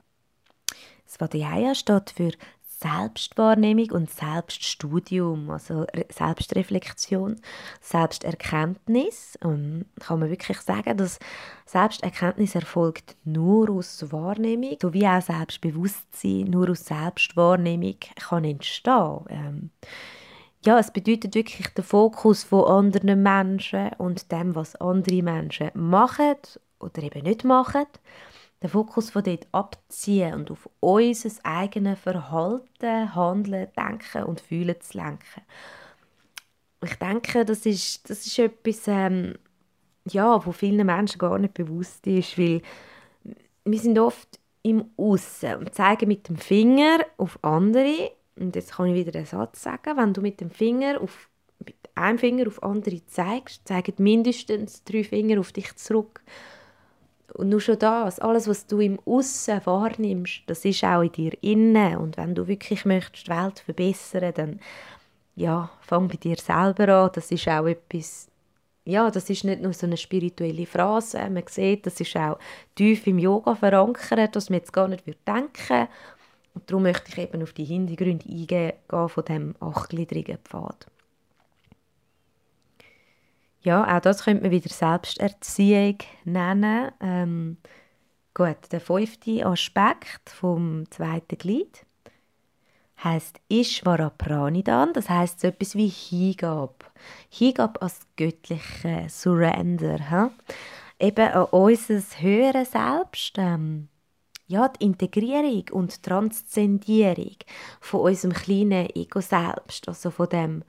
Svadhyaya 1.07 1.75
steht 1.75 2.09
für 2.09 2.31
Selbstwahrnehmung 2.79 3.91
und 3.91 4.09
Selbststudium, 4.09 5.49
also 5.49 5.85
Selbstreflexion, 6.09 7.37
Selbsterkenntnis. 7.81 9.37
Und 9.41 9.85
kann 9.99 10.19
man 10.19 10.29
wirklich 10.29 10.59
sagen, 10.59 10.97
dass 10.97 11.19
Selbsterkenntnis 11.65 12.55
erfolgt 12.55 13.15
nur 13.23 13.69
aus 13.69 14.11
Wahrnehmung, 14.11 14.77
sowie 14.81 15.07
auch 15.07 15.21
Selbstbewusstsein 15.21 16.45
nur 16.45 16.69
aus 16.69 16.85
Selbstwahrnehmung 16.85 17.95
kann 18.15 18.43
entstehen. 18.43 19.25
Ähm, 19.29 19.69
ja, 20.65 20.79
es 20.79 20.91
bedeutet 20.91 21.35
wirklich 21.35 21.67
den 21.67 21.83
Fokus 21.83 22.43
von 22.43 22.65
anderen 22.65 23.21
Menschen 23.21 23.89
und 23.99 24.31
dem, 24.31 24.55
was 24.55 24.75
andere 24.75 25.21
Menschen 25.21 25.69
machen 25.75 26.35
oder 26.79 27.03
eben 27.03 27.23
nicht 27.23 27.43
machen 27.43 27.85
den 28.61 28.69
Fokus 28.69 29.09
von 29.09 29.23
dort 29.23 29.47
abziehen 29.51 30.33
und 30.33 30.51
auf 30.51 30.69
unser 30.79 31.29
eigenes 31.43 31.99
Verhalten, 31.99 33.15
Handeln, 33.15 33.67
Denken 33.77 34.23
und 34.23 34.41
Fühlen 34.41 34.79
zu 34.79 34.97
lenken. 34.97 35.41
Ich 36.83 36.95
denke, 36.95 37.45
das 37.45 37.65
ist, 37.65 38.09
das 38.09 38.25
ist 38.25 38.39
etwas, 38.39 38.87
ähm, 38.87 39.35
ja, 40.07 40.45
wo 40.45 40.51
vielen 40.51 40.85
Menschen 40.85 41.19
gar 41.19 41.37
nicht 41.39 41.53
bewusst 41.53 42.05
ist, 42.07 42.37
weil 42.37 42.61
wir 43.63 43.79
sind 43.79 43.97
oft 43.97 44.39
im 44.61 44.91
Aussen 44.97 45.55
und 45.57 45.73
zeigen 45.73 46.07
mit 46.07 46.29
dem 46.29 46.37
Finger 46.37 46.99
auf 47.17 47.39
andere 47.43 48.11
und 48.35 48.55
jetzt 48.55 48.73
kann 48.73 48.87
ich 48.87 48.95
wieder 48.95 49.17
einen 49.17 49.25
Satz 49.25 49.63
sagen, 49.63 49.97
wenn 49.97 50.13
du 50.13 50.21
mit 50.21 50.41
dem 50.41 50.49
Finger 50.49 51.01
auf 51.01 51.29
mit 51.63 51.75
einem 51.95 52.19
Finger 52.19 52.47
auf 52.47 52.61
andere 52.63 53.05
zeigst, 53.07 53.67
zeigen 53.67 53.95
mindestens 53.97 54.83
drei 54.83 55.03
Finger 55.03 55.39
auf 55.39 55.53
dich 55.53 55.73
zurück. 55.77 56.21
Und 57.35 57.49
nur 57.49 57.59
schon 57.59 57.77
das, 57.79 58.19
alles, 58.19 58.47
was 58.47 58.65
du 58.65 58.79
im 58.79 58.99
Aussen 59.05 59.59
wahrnimmst, 59.65 60.43
das 60.47 60.63
ist 60.63 60.83
auch 60.83 61.01
in 61.01 61.11
dir 61.11 61.31
innen. 61.41 61.97
Und 61.97 62.17
wenn 62.17 62.33
du 62.33 62.47
wirklich 62.47 62.85
möchtest 62.85 63.27
die 63.27 63.31
Welt 63.31 63.59
verbessern, 63.59 64.33
dann 64.33 64.59
ja, 65.35 65.69
fang 65.81 66.07
bei 66.07 66.15
dir 66.15 66.37
selber 66.37 66.87
an. 66.87 67.09
Das 67.13 67.31
ist 67.31 67.47
auch 67.47 67.65
etwas, 67.65 68.27
ja, 68.85 69.11
das 69.11 69.29
ist 69.29 69.43
nicht 69.43 69.61
nur 69.61 69.73
so 69.73 69.85
eine 69.85 69.97
spirituelle 69.97 70.65
Phrase. 70.65 71.29
Man 71.29 71.43
sieht, 71.49 71.85
das 71.85 71.99
ist 71.99 72.15
auch 72.15 72.39
tief 72.75 73.05
im 73.07 73.19
Yoga 73.19 73.55
verankert, 73.55 74.35
dass 74.35 74.49
man 74.49 74.59
jetzt 74.59 74.71
gar 74.71 74.87
nicht 74.87 75.05
denken 75.05 75.53
würde. 75.69 75.87
Und 76.53 76.71
darum 76.71 76.83
möchte 76.83 77.11
ich 77.11 77.17
eben 77.17 77.43
auf 77.43 77.51
die 77.51 77.65
Hintergründe 77.65 78.29
eingehen 78.29 78.73
von 78.89 79.25
diesem 79.25 79.55
achtgliedrigen 79.59 80.37
Pfad. 80.37 80.87
Ja, 83.65 83.97
auch 83.97 83.99
das 83.99 84.23
könnte 84.23 84.43
man 84.43 84.51
wieder 84.51 84.69
Selbsterziehung 84.69 85.97
nennen. 86.23 86.91
Ähm, 87.01 87.57
gut, 88.35 88.57
der 88.71 88.79
fünfte 88.79 89.43
Aspekt 89.43 90.29
vom 90.29 90.83
zweiten 90.91 91.35
Glied 91.39 91.83
heißt 93.03 93.39
Ishvara 93.49 94.11
Pranidan, 94.11 94.93
das 94.93 95.09
heißt 95.09 95.39
so 95.39 95.47
etwas 95.47 95.73
wie 95.73 95.87
Hingabe. 95.87 96.75
Hingabe 97.29 97.81
als 97.81 98.05
göttliche 98.15 99.07
Surrender. 99.09 99.97
He? 100.99 101.07
Eben 101.07 101.31
an 101.31 101.45
unser 101.45 102.01
höheres 102.19 102.71
Selbst. 102.71 103.33
Ähm, 103.37 103.87
ja, 104.45 104.67
die 104.69 104.85
Integrierung 104.85 105.63
und 105.71 106.03
Transzendierung 106.03 107.37
von 107.81 108.01
unserem 108.01 108.31
kleinen 108.31 108.87
Ego-Selbst, 108.93 109.87
also 109.87 110.11
von 110.11 110.29
dem 110.29 110.63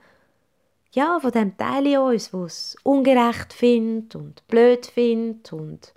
ja, 0.97 1.19
von 1.19 1.31
dem 1.31 1.55
Teil 1.55 1.85
in 1.85 1.99
uns, 1.99 2.33
wo 2.33 2.45
es 2.45 2.75
ungerecht 2.81 3.53
findet 3.53 4.15
und 4.15 4.47
blöd 4.47 4.87
findet 4.87 5.53
und 5.53 5.93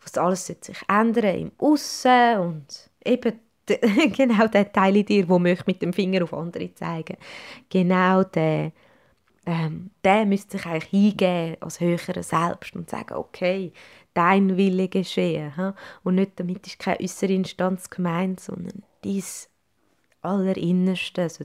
was 0.00 0.16
alles 0.16 0.46
sich 0.46 0.78
ändern 0.86 1.34
im 1.34 1.52
Aussen 1.58 2.38
und 2.38 2.90
eben 3.04 3.40
genau 4.16 4.46
der 4.46 4.72
Teil 4.72 4.96
in 4.96 5.06
dir, 5.06 5.28
wo 5.28 5.40
möchte 5.40 5.64
mit 5.66 5.82
dem 5.82 5.92
Finger 5.92 6.22
auf 6.22 6.32
andere 6.32 6.72
zeigen. 6.72 7.16
Genau 7.68 8.22
der, 8.22 8.70
ähm, 9.44 9.90
der 10.04 10.24
müsste 10.24 10.56
sich 10.56 10.66
eigentlich 10.66 10.84
hingeben 10.84 11.56
als 11.58 11.80
höherer 11.80 12.22
Selbst 12.22 12.76
und 12.76 12.88
sagen, 12.88 13.14
okay, 13.14 13.72
dein 14.14 14.56
Wille 14.56 14.86
geschehen. 14.86 15.56
Ha? 15.56 15.74
Und 16.04 16.14
nicht 16.14 16.38
damit 16.38 16.64
ist 16.64 16.78
keine 16.78 17.00
äußere 17.00 17.32
Instanz 17.32 17.90
gemeint, 17.90 18.38
sondern 18.38 18.84
dies 19.02 19.50
Allerinnerste, 20.22 21.22
also 21.22 21.44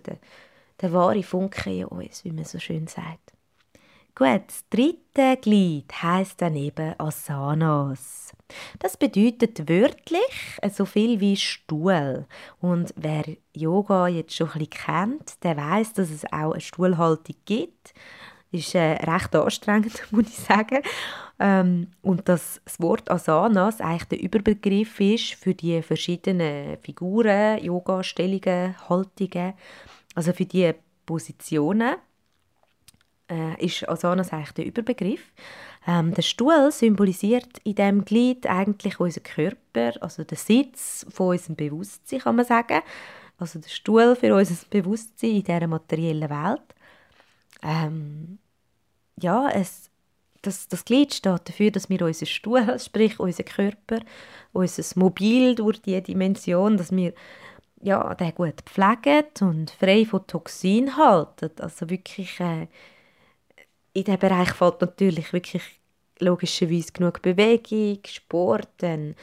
der 0.84 0.94
wahre 0.94 1.24
Funke 1.24 1.72
in 1.72 1.86
uns, 1.86 2.24
wie 2.24 2.32
man 2.32 2.46
so 2.46 2.60
schön 2.60 2.88
sagt. 2.88 3.34
Gut, 4.16 4.44
das 4.46 4.64
dritte 4.70 5.38
Glied 5.42 5.92
heißt 5.92 6.40
dann 6.40 6.56
eben 6.56 6.94
Asanas. 7.00 8.32
Das 8.78 8.96
bedeutet 8.96 9.68
wörtlich 9.68 10.60
so 10.72 10.86
viel 10.86 11.20
wie 11.20 11.36
Stuhl. 11.36 12.28
Und 12.60 12.94
wer 12.96 13.24
Yoga 13.54 14.08
jetzt 14.08 14.36
schon 14.36 14.50
ein 14.50 14.60
bisschen 14.60 14.70
kennt, 14.70 15.44
der 15.44 15.58
weiß, 15.58 15.94
dass 15.94 16.12
es 16.12 16.26
auch 16.26 16.52
eine 16.52 16.62
Stuhlhaltung 16.62 17.36
gibt. 17.46 17.96
Ist 18.52 18.76
äh, 18.76 18.92
recht 19.04 19.36
anstrengend, 19.36 20.04
muss 20.12 20.28
ich 20.28 20.38
sagen. 20.38 20.84
Ähm, 21.40 21.88
und 22.04 22.30
dass 22.30 22.62
das 22.66 22.80
Wort 22.80 23.10
Asanas 23.10 23.82
eigentlich 23.82 24.10
der 24.10 24.22
Überbegriff 24.22 25.00
ist 25.00 25.34
für 25.34 25.56
die 25.56 25.82
verschiedenen 25.82 26.78
Figuren, 26.78 27.58
Yoga-Stellungen, 27.64 28.76
Haltungen 28.88 29.54
also 30.16 30.34
für 30.34 30.46
diese 30.46 30.76
Positionen 31.06 31.96
äh, 33.30 33.66
ist 33.66 33.88
Asanas 33.88 34.32
eigentlich 34.32 34.52
der 34.52 34.66
Überbegriff. 34.66 35.32
Ähm, 35.88 36.14
der 36.14 36.22
Stuhl 36.22 36.72
symbolisiert 36.72 37.60
in 37.64 37.76
diesem 37.76 38.06
Glied 38.06 38.48
eigentlich 38.48 39.00
unseren 39.00 39.24
Körper, 39.24 39.94
also 40.02 40.24
den 40.24 40.38
Sitz 40.38 41.06
von 41.10 41.30
unserem 41.30 41.56
Bewusstsein, 41.56 42.20
kann 42.20 42.36
man 42.36 42.46
sagen. 42.46 42.82
Also 43.38 43.60
der 43.60 43.70
Stuhl 43.70 44.16
für 44.16 44.34
unser 44.34 44.56
Bewusstsein 44.70 45.32
in 45.32 45.44
dieser 45.44 45.68
materiellen 45.68 46.30
Welt. 46.30 46.62
Ähm, 47.62 48.38
ja, 49.20 49.50
es, 49.50 49.90
das, 50.42 50.68
das 50.68 50.86
Glied 50.86 51.14
steht 51.14 51.40
dafür, 51.48 51.72
dass 51.72 51.90
wir 51.90 52.02
unseren 52.02 52.28
Stuhl, 52.28 52.80
sprich 52.80 53.20
unseren 53.20 53.46
Körper, 53.46 54.00
unser 54.54 55.00
Mobil 55.00 55.56
durch 55.56 55.82
diese 55.82 56.02
Dimension, 56.02 56.78
dass 56.78 56.92
wir 56.96 57.14
ja, 57.84 58.14
den 58.16 58.34
gut 58.34 58.62
pflegt 58.66 59.42
und 59.42 59.70
frei 59.72 60.06
von 60.06 60.26
Toxin 60.26 60.96
halten. 60.98 61.52
Also 61.60 61.90
wirklich 61.90 62.40
äh, 62.40 62.68
in 63.94 64.04
diesem 64.04 64.20
Bereich 64.20 64.54
fällt 64.54 64.82
natürlich 64.82 65.34
wirklich 65.34 65.64
logischerweise 66.20 66.92
genug 66.94 67.22
Bewegung, 67.22 68.00
Sport, 68.06 68.84
ein 68.84 69.16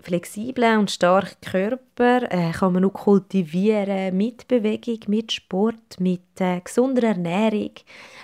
flexibler 0.00 0.78
und 0.78 0.90
starker 0.90 1.36
Körper 1.40 2.22
äh, 2.30 2.52
kann 2.52 2.72
man 2.72 2.84
auch 2.84 2.92
kultivieren 2.92 4.16
mit 4.16 4.48
Bewegung, 4.48 4.98
mit 5.06 5.32
Sport, 5.32 6.00
mit 6.00 6.40
äh, 6.40 6.60
gesunder 6.60 7.08
Ernährung, 7.08 7.72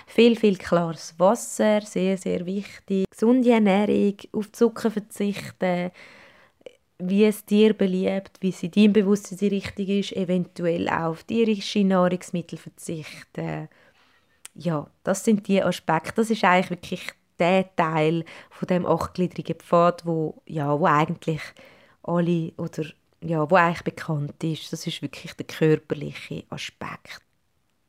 viel, 0.07 0.35
viel 0.35 0.57
klares 0.57 1.15
Wasser, 1.17 1.81
sehr, 1.81 2.17
sehr 2.17 2.45
wichtig, 2.45 3.05
gesunde 3.09 3.51
Ernährung, 3.51 4.15
auf 4.33 4.51
Zucker 4.51 4.91
verzichten, 4.91 5.91
wie 6.99 7.25
es 7.25 7.45
dir 7.45 7.73
beliebt, 7.73 8.37
wie 8.41 8.49
es 8.49 8.61
in 8.61 8.71
deinem 8.71 8.93
Bewusstsein 8.93 9.49
richtig 9.49 9.89
ist, 9.89 10.11
eventuell 10.13 10.89
auch 10.89 11.11
auf 11.11 11.23
tierische 11.23 11.83
Nahrungsmittel 11.83 12.57
verzichten. 12.57 13.69
Ja, 14.53 14.87
das 15.03 15.23
sind 15.23 15.47
die 15.47 15.63
Aspekte. 15.63 16.13
Das 16.15 16.29
ist 16.29 16.43
eigentlich 16.43 16.69
wirklich 16.69 17.11
der 17.39 17.73
Teil 17.75 18.25
von 18.49 18.67
dem 18.67 18.85
achtgliedrigen 18.85 19.55
Pfad, 19.55 20.05
wo 20.05 20.41
ja, 20.45 20.77
wo 20.77 20.85
eigentlich 20.85 21.41
alle 22.03 22.51
oder 22.57 22.83
ja, 23.21 23.49
wo 23.49 23.55
eigentlich 23.55 23.83
bekannt 23.83 24.43
ist. 24.43 24.73
Das 24.73 24.85
ist 24.85 25.01
wirklich 25.01 25.33
der 25.33 25.45
körperliche 25.45 26.43
Aspekt. 26.49 27.21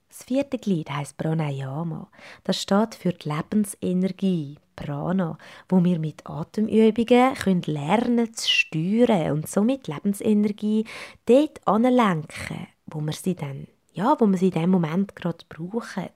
Das 0.09 0.25
vierte 0.25 0.59
Glied 0.59 0.90
heißt 0.90 1.16
Pranayama. 1.16 2.09
Das 2.44 2.61
steht 2.61 2.94
für 2.94 3.12
die 3.12 3.29
Lebensenergie, 3.29 4.59
Prana, 4.81 5.37
wo 5.69 5.85
wir 5.85 5.99
mit 5.99 6.27
Atemübungen 6.27 7.35
können 7.35 7.62
lernen 7.66 8.35
zu 8.35 8.49
steuern 8.49 9.33
und 9.33 9.49
somit 9.49 9.88
Lebensenergie 9.88 10.87
dort 11.27 11.61
anlenken, 11.66 12.66
wo 12.87 13.01
wir 13.01 13.12
sie 13.12 13.35
dann, 13.35 13.66
ja, 13.93 14.16
wo 14.19 14.27
wir 14.27 14.38
sie 14.38 14.49
in 14.49 14.62
dem 14.62 14.71
Moment 14.71 15.14
gerade 15.14 15.45
brauchen. 15.49 16.09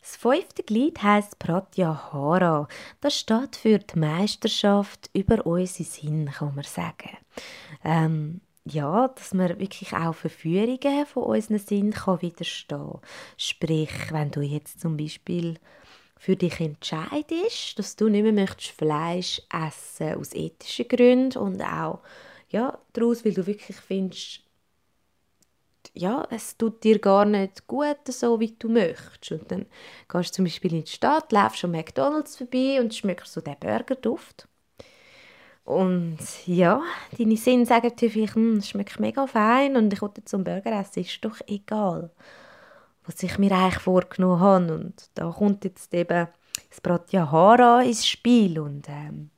Das 0.00 0.16
fünfte 0.16 0.62
Glied 0.62 1.02
heißt 1.02 1.38
Pratyahara. 1.38 2.68
Das 3.00 3.18
steht 3.18 3.56
für 3.56 3.78
die 3.78 3.98
Meisterschaft 3.98 5.10
über 5.12 5.46
unseren 5.46 5.84
Sinn, 5.84 6.30
kann 6.30 6.54
man 6.54 6.64
sagen. 6.64 7.16
Ähm, 7.84 8.40
ja, 8.64 9.08
dass 9.08 9.34
man 9.34 9.58
wirklich 9.58 9.92
auch 9.94 10.14
Verführungen 10.14 11.06
von 11.06 11.22
unseren 11.24 11.58
Sinn 11.58 11.92
kann 11.92 12.22
widerstehen 12.22 12.78
kann. 12.78 13.00
Sprich, 13.36 13.90
wenn 14.10 14.30
du 14.30 14.40
jetzt 14.40 14.80
zum 14.80 14.96
Beispiel 14.96 15.58
für 16.20 16.36
dich 16.36 16.60
entscheidest, 16.60 17.78
dass 17.78 17.96
du 17.96 18.10
nicht 18.10 18.22
mehr 18.22 18.32
möchtest 18.32 18.72
Fleisch 18.72 19.40
essen 19.50 20.16
aus 20.16 20.34
ethischen 20.34 20.86
Gründen 20.86 21.38
und 21.38 21.62
auch 21.62 22.00
ja, 22.50 22.78
daraus, 22.92 23.24
weil 23.24 23.32
du 23.32 23.46
wirklich 23.46 23.78
findest, 23.78 24.42
ja, 25.94 26.28
es 26.30 26.58
tut 26.58 26.84
dir 26.84 26.98
gar 26.98 27.24
nicht 27.24 27.66
gut, 27.66 28.06
so 28.06 28.38
wie 28.38 28.54
du 28.58 28.68
möchtest. 28.68 29.32
Und 29.32 29.50
dann 29.50 29.66
gehst 30.10 30.30
du 30.30 30.36
zum 30.36 30.44
Beispiel 30.44 30.74
in 30.74 30.84
die 30.84 30.90
Stadt, 30.90 31.32
läufst 31.32 31.64
an 31.64 31.70
McDonalds 31.70 32.36
vorbei 32.36 32.78
und 32.80 32.94
schmeckst 32.94 33.32
so 33.32 33.40
den 33.40 33.56
Burgerduft. 33.58 34.46
Und 35.64 36.18
ja, 36.46 36.82
deine 37.16 37.36
Sinne 37.38 37.64
sagen 37.64 37.96
dir 37.96 38.10
vielleicht, 38.10 38.34
hm, 38.34 38.58
es 38.58 38.68
schmeckt 38.68 39.00
mega 39.00 39.26
fein 39.26 39.74
und 39.74 39.90
ich 39.90 40.02
wollte 40.02 40.22
zum 40.24 40.44
Burger 40.44 40.80
essen, 40.80 41.00
ist 41.00 41.24
doch 41.24 41.40
egal, 41.46 42.10
was 43.04 43.22
ich 43.22 43.38
mir 43.38 43.52
eigentlich 43.52 43.82
vorgenommen 43.82 44.40
habe. 44.40 44.74
Und 44.74 45.10
da 45.14 45.30
kommt 45.30 45.64
jetzt 45.64 45.92
eben 45.94 46.28
das 46.68 46.80
Pratyahara 46.80 47.82
ins 47.82 48.06
Spiel. 48.06 48.58
Und 48.58 48.88
ähm, 48.88 49.30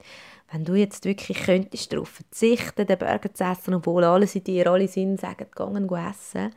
wenn 0.51 0.65
du 0.65 0.75
jetzt 0.75 1.05
wirklich 1.05 1.45
könntest 1.45 1.93
darauf 1.93 2.09
verzichten, 2.09 2.87
den 2.87 2.99
Burger 2.99 3.33
zu 3.33 3.45
essen, 3.45 3.75
obwohl 3.75 4.05
alles 4.05 4.35
in 4.35 4.45
dir, 4.45 4.67
alle 4.67 4.89
Sinn 4.89 5.17
sagen, 5.17 5.47
gehen 5.55 5.89
essen, 5.91 6.53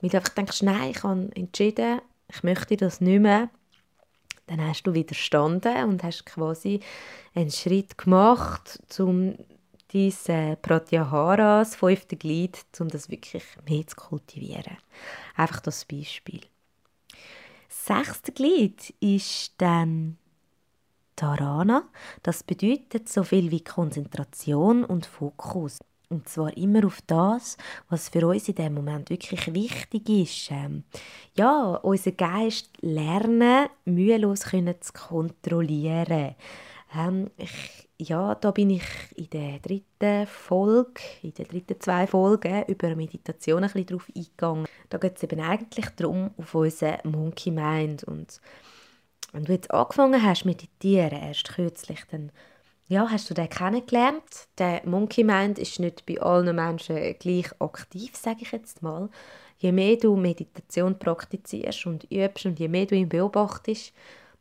weil 0.00 0.10
du 0.10 0.16
einfach 0.16 0.34
denkst, 0.34 0.62
nein, 0.62 0.90
ich 0.90 1.02
habe 1.02 1.28
entschieden, 1.34 2.00
ich 2.28 2.42
möchte 2.42 2.76
das 2.76 3.00
nicht 3.00 3.20
mehr, 3.20 3.50
dann 4.46 4.66
hast 4.66 4.82
du 4.84 4.94
widerstanden 4.94 5.84
und 5.88 6.02
hast 6.02 6.26
quasi 6.26 6.80
einen 7.34 7.50
Schritt 7.50 7.96
gemacht, 7.96 8.80
um 8.98 9.36
diese 9.94 10.58
Pratyahara, 10.60 11.60
das 11.60 11.76
fünfte 11.76 12.16
Glied, 12.16 12.58
um 12.80 12.88
das 12.88 13.08
wirklich 13.08 13.44
mehr 13.66 13.86
zu 13.86 13.96
kultivieren. 13.96 14.76
Einfach 15.36 15.60
das 15.60 15.84
Beispiel. 15.84 16.40
Das 17.68 17.86
sechste 17.86 18.32
Glied 18.32 18.92
ist 19.00 19.54
dann 19.58 20.18
Dharana. 21.16 21.84
Das 22.22 22.42
bedeutet 22.42 23.08
so 23.08 23.22
viel 23.22 23.50
wie 23.50 23.62
Konzentration 23.62 24.84
und 24.84 25.06
Fokus. 25.06 25.78
Und 26.10 26.28
zwar 26.28 26.56
immer 26.56 26.86
auf 26.86 27.00
das, 27.06 27.56
was 27.88 28.08
für 28.08 28.26
uns 28.26 28.48
in 28.48 28.56
dem 28.56 28.74
Moment 28.74 29.10
wirklich 29.10 29.52
wichtig 29.54 30.08
ist. 30.08 30.50
Ähm, 30.50 30.84
ja, 31.34 31.76
unser 31.76 32.12
Geist 32.12 32.70
lernen, 32.82 33.68
mühelos 33.84 34.42
können 34.42 34.74
zu 34.80 34.92
kontrollieren. 34.92 36.34
Ähm, 36.96 37.30
ich, 37.36 37.88
ja, 37.98 38.34
da 38.34 38.50
bin 38.50 38.70
ich 38.70 38.84
in 39.16 39.30
der 39.30 39.58
dritten 39.58 40.26
Folge, 40.26 41.00
in 41.22 41.34
den 41.34 41.46
dritten 41.46 41.80
zwei 41.80 42.06
Folgen 42.06 42.64
über 42.66 42.94
Meditation 42.94 43.64
ein 43.64 43.70
bisschen 43.70 43.86
drauf 43.86 44.08
eingegangen. 44.14 44.66
Da 44.90 44.98
geht 44.98 45.16
es 45.16 45.22
eben 45.22 45.40
eigentlich 45.40 45.88
darum, 45.90 46.30
auf 46.36 46.54
unseren 46.54 46.98
Monkey 47.04 47.50
Mind. 47.50 48.04
Und 48.04 48.40
wenn 49.32 49.44
du 49.44 49.52
jetzt 49.52 49.70
angefangen 49.70 50.22
hast 50.22 50.44
meditieren, 50.44 51.20
erst 51.22 51.48
kürzlich, 51.48 52.00
dann 52.10 52.30
ja, 52.86 53.08
hast 53.10 53.30
du 53.30 53.34
den 53.34 53.48
kennengelernt? 53.48 54.48
Der 54.58 54.82
Monkey 54.84 55.24
Mind 55.24 55.58
ist 55.58 55.80
nicht 55.80 56.04
bei 56.04 56.20
allen 56.20 56.54
Menschen 56.54 57.16
gleich 57.18 57.50
aktiv, 57.58 58.14
sage 58.14 58.42
ich 58.42 58.52
jetzt 58.52 58.82
mal. 58.82 59.08
Je 59.56 59.72
mehr 59.72 59.96
du 59.96 60.16
Meditation 60.16 60.98
praktizierst 60.98 61.86
und 61.86 62.10
übst 62.10 62.44
und 62.44 62.58
je 62.58 62.68
mehr 62.68 62.84
du 62.84 62.94
ihn 62.94 63.08
beobachtest, 63.08 63.94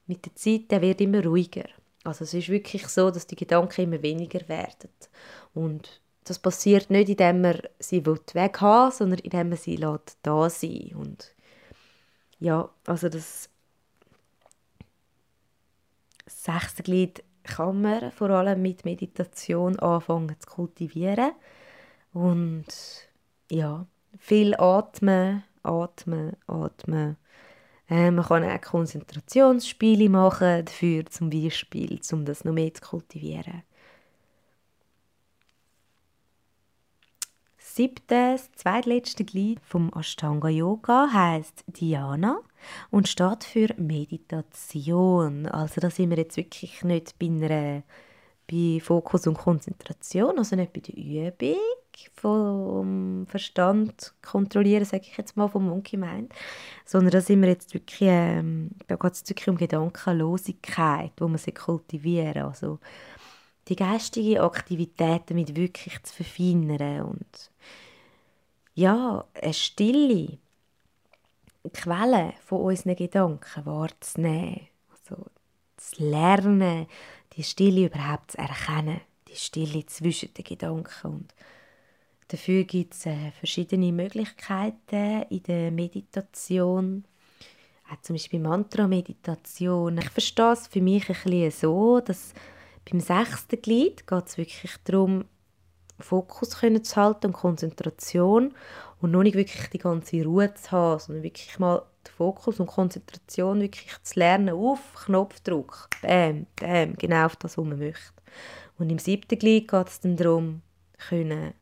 mit 0.07 0.25
der 0.25 0.35
Zeit, 0.35 0.69
der 0.69 0.81
wird 0.81 0.99
immer 0.99 1.23
ruhiger. 1.23 1.69
Also 2.03 2.23
es 2.25 2.33
ist 2.33 2.49
wirklich 2.49 2.87
so, 2.87 3.11
dass 3.11 3.27
die 3.27 3.35
Gedanken 3.35 3.81
immer 3.81 4.01
weniger 4.01 4.47
werden. 4.49 4.89
Und 5.53 6.01
das 6.25 6.39
passiert 6.39 6.89
nicht, 6.89 7.09
indem 7.09 7.41
man 7.41 7.61
sie 7.79 8.05
weg 8.05 8.61
haben 8.61 8.91
sondern 8.91 9.19
indem 9.19 9.49
man 9.49 9.57
sie 9.57 9.75
da 10.21 10.49
sein 10.49 10.91
Und 10.95 11.35
ja, 12.39 12.69
also 12.85 13.09
das 13.09 13.49
sechste 16.25 16.83
Glied 16.83 17.23
kann 17.43 17.81
man 17.81 18.11
vor 18.11 18.29
allem 18.29 18.61
mit 18.61 18.85
Meditation 18.85 19.77
anfangen 19.79 20.35
zu 20.39 20.49
kultivieren. 20.49 21.31
Und 22.13 22.65
ja, 23.49 23.85
viel 24.17 24.55
atmen, 24.55 25.43
atmen, 25.63 26.35
atmen. 26.47 27.17
Äh, 27.89 28.11
man 28.11 28.25
kann 28.25 28.43
auch 28.43 28.61
Konzentrationsspiele 28.61 30.09
machen 30.09 30.65
dafür, 30.65 31.05
zum 31.07 31.29
Beispiel, 31.29 31.99
um 32.11 32.25
das 32.25 32.45
noch 32.45 32.53
mehr 32.53 32.73
zu 32.73 32.81
kultivieren. 32.81 33.63
Siebtes, 37.75 38.51
zweitletzte 38.55 39.25
Glied 39.25 39.59
vom 39.65 39.91
Ashtanga 39.95 40.47
Yoga 40.47 41.09
heißt 41.11 41.63
Dhyana 41.65 42.39
und 42.91 43.07
steht 43.07 43.43
für 43.43 43.73
Meditation. 43.77 45.47
Also 45.47 45.81
da 45.81 45.89
sind 45.89 46.11
wir 46.11 46.17
jetzt 46.17 46.37
wirklich 46.37 46.83
nicht 46.83 47.17
bei, 47.17 47.25
einer, 47.25 47.81
bei 48.53 48.79
Fokus 48.79 49.25
und 49.27 49.37
Konzentration, 49.37 50.37
also 50.37 50.55
nicht 50.55 50.73
bei 50.73 50.81
der 50.81 50.95
Übung 50.95 51.57
vom 52.13 53.25
Verstand 53.27 54.13
kontrollieren, 54.21 54.85
sage 54.85 55.03
ich 55.09 55.17
jetzt 55.17 55.35
mal, 55.37 55.47
vom 55.47 55.67
Monkey 55.67 55.97
Mind, 55.97 56.33
sondern 56.85 57.11
da 57.11 57.21
sind 57.21 57.41
wir 57.41 57.49
jetzt 57.49 57.73
wirklich, 57.73 58.01
ähm, 58.01 58.71
da 58.87 58.95
geht 58.95 59.13
es 59.13 59.29
wirklich 59.29 59.49
um 59.49 59.57
Gedankenlosigkeit, 59.57 61.11
wo 61.17 61.27
man 61.27 61.37
sie 61.37 61.51
kultivieren, 61.51 62.43
also 62.43 62.79
die 63.67 63.75
geistige 63.75 64.41
Aktivität 64.41 65.23
damit 65.27 65.55
wirklich 65.55 66.01
zu 66.03 66.15
verfeinern 66.15 67.03
und 67.03 67.51
ja, 68.75 69.25
eine 69.41 69.53
Stille 69.53 70.37
Quelle 71.71 72.33
von 72.43 72.59
unseren 72.59 72.95
Gedanken 72.97 73.65
wahrzunehmen. 73.65 74.67
Also 74.91 75.23
zu 75.77 76.03
lernen, 76.03 76.87
die 77.35 77.43
Stille 77.43 77.85
überhaupt 77.85 78.31
zu 78.31 78.37
erkennen. 78.37 79.01
Die 79.27 79.35
Stille 79.35 79.85
zwischen 79.85 80.33
den 80.33 80.43
Gedanken. 80.43 81.07
Und 81.07 81.33
dafür 82.27 82.63
gibt 82.63 82.93
es 82.93 83.05
äh, 83.05 83.31
verschiedene 83.31 83.91
Möglichkeiten 83.91 85.23
in 85.29 85.43
der 85.43 85.71
Meditation. 85.71 87.05
Auch 87.91 88.01
zum 88.01 88.15
Beispiel 88.15 88.39
Mantra-Meditation. 88.39 89.97
Ich 89.97 90.09
verstehe 90.09 90.53
es 90.53 90.67
für 90.67 90.81
mich 90.81 91.09
ein 91.09 91.15
bisschen 91.15 91.51
so, 91.51 91.99
dass 91.99 92.33
beim 92.89 92.99
sechsten 92.99 93.61
Glied 93.61 94.07
geht 94.07 94.27
es 94.27 94.37
wirklich 94.37 94.75
darum, 94.83 95.25
Fokus 95.99 96.49
zu 96.49 96.95
halten 96.95 97.27
und 97.27 97.33
Konzentration 97.33 98.53
und 99.01 99.11
noch 99.11 99.23
nicht 99.23 99.35
wirklich 99.35 99.69
die 99.69 99.77
ganze 99.77 100.23
Ruhe 100.23 100.53
zu 100.53 100.71
haben, 100.71 100.99
sondern 100.99 101.23
wirklich 101.23 101.59
mal 101.59 101.83
den 102.07 102.13
Fokus 102.13 102.59
und 102.59 102.67
Konzentration 102.67 103.61
wirklich 103.61 103.91
zu 104.03 104.19
lernen 104.19 104.55
auf 104.55 104.79
Knopfdruck. 105.05 105.89
Bam, 106.01 106.45
bam, 106.55 106.95
genau 106.95 107.25
auf 107.25 107.35
das, 107.35 107.57
was 107.57 107.65
man 107.65 107.79
möchte. 107.79 108.13
Und 108.77 108.89
im 108.89 108.99
siebten 108.99 109.37
Glied 109.37 109.69
geht 109.69 109.87
es 109.87 109.99
dann 109.99 110.17
darum, 110.17 110.61
können 111.07 111.53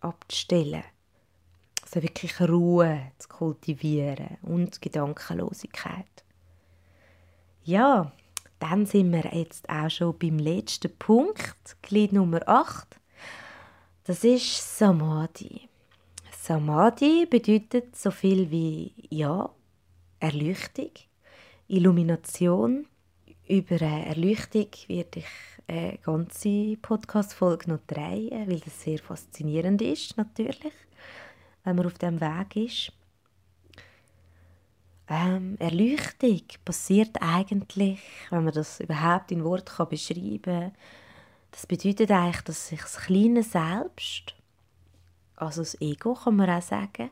abzustellen. 0.00 0.84
Also 1.82 2.02
wirklich 2.02 2.40
Ruhe 2.40 3.12
zu 3.18 3.28
kultivieren 3.28 4.38
und 4.42 4.80
Gedankenlosigkeit. 4.80 6.06
Ja, 7.64 8.12
dann 8.58 8.86
sind 8.86 9.12
wir 9.12 9.34
jetzt 9.34 9.68
auch 9.68 9.90
schon 9.90 10.18
beim 10.18 10.38
letzten 10.38 10.96
Punkt, 10.98 11.76
Glied 11.82 12.12
Nummer 12.12 12.40
8. 12.46 13.00
Das 14.04 14.24
ist 14.24 14.78
Samadhi. 14.78 15.69
Samadhi 16.50 17.26
bedeutet 17.26 17.94
so 17.94 18.10
viel 18.10 18.50
wie 18.50 18.92
ja, 19.08 19.48
Erleuchtung, 20.18 20.90
Illumination. 21.68 22.88
Über 23.46 23.80
eine 23.80 24.06
Erleuchtung 24.06 24.66
werde 24.88 25.20
ich 25.20 25.26
eine 25.68 25.98
ganze 25.98 26.76
Podcast-Folge 26.82 27.70
noch 27.70 27.78
drehen, 27.86 28.48
weil 28.48 28.58
das 28.58 28.82
sehr 28.82 28.98
faszinierend 28.98 29.80
ist, 29.80 30.16
natürlich, 30.16 30.72
wenn 31.62 31.76
man 31.76 31.86
auf 31.86 31.98
dem 31.98 32.20
Weg 32.20 32.56
ist. 32.56 32.92
Ähm, 35.08 35.54
Erleuchtung 35.60 36.42
passiert 36.64 37.16
eigentlich, 37.22 38.00
wenn 38.30 38.42
man 38.42 38.54
das 38.54 38.80
überhaupt 38.80 39.30
in 39.30 39.44
Wort 39.44 39.70
beschreiben 39.88 40.42
kann, 40.42 40.72
das 41.52 41.68
bedeutet 41.68 42.10
eigentlich, 42.10 42.42
dass 42.42 42.68
sich 42.70 42.80
das 42.80 42.96
kleine 42.96 43.44
Selbst, 43.44 44.34
also 45.40 45.62
das 45.62 45.80
Ego 45.80 46.14
kann 46.14 46.36
man 46.36 46.50
auch 46.50 46.62
sagen, 46.62 47.10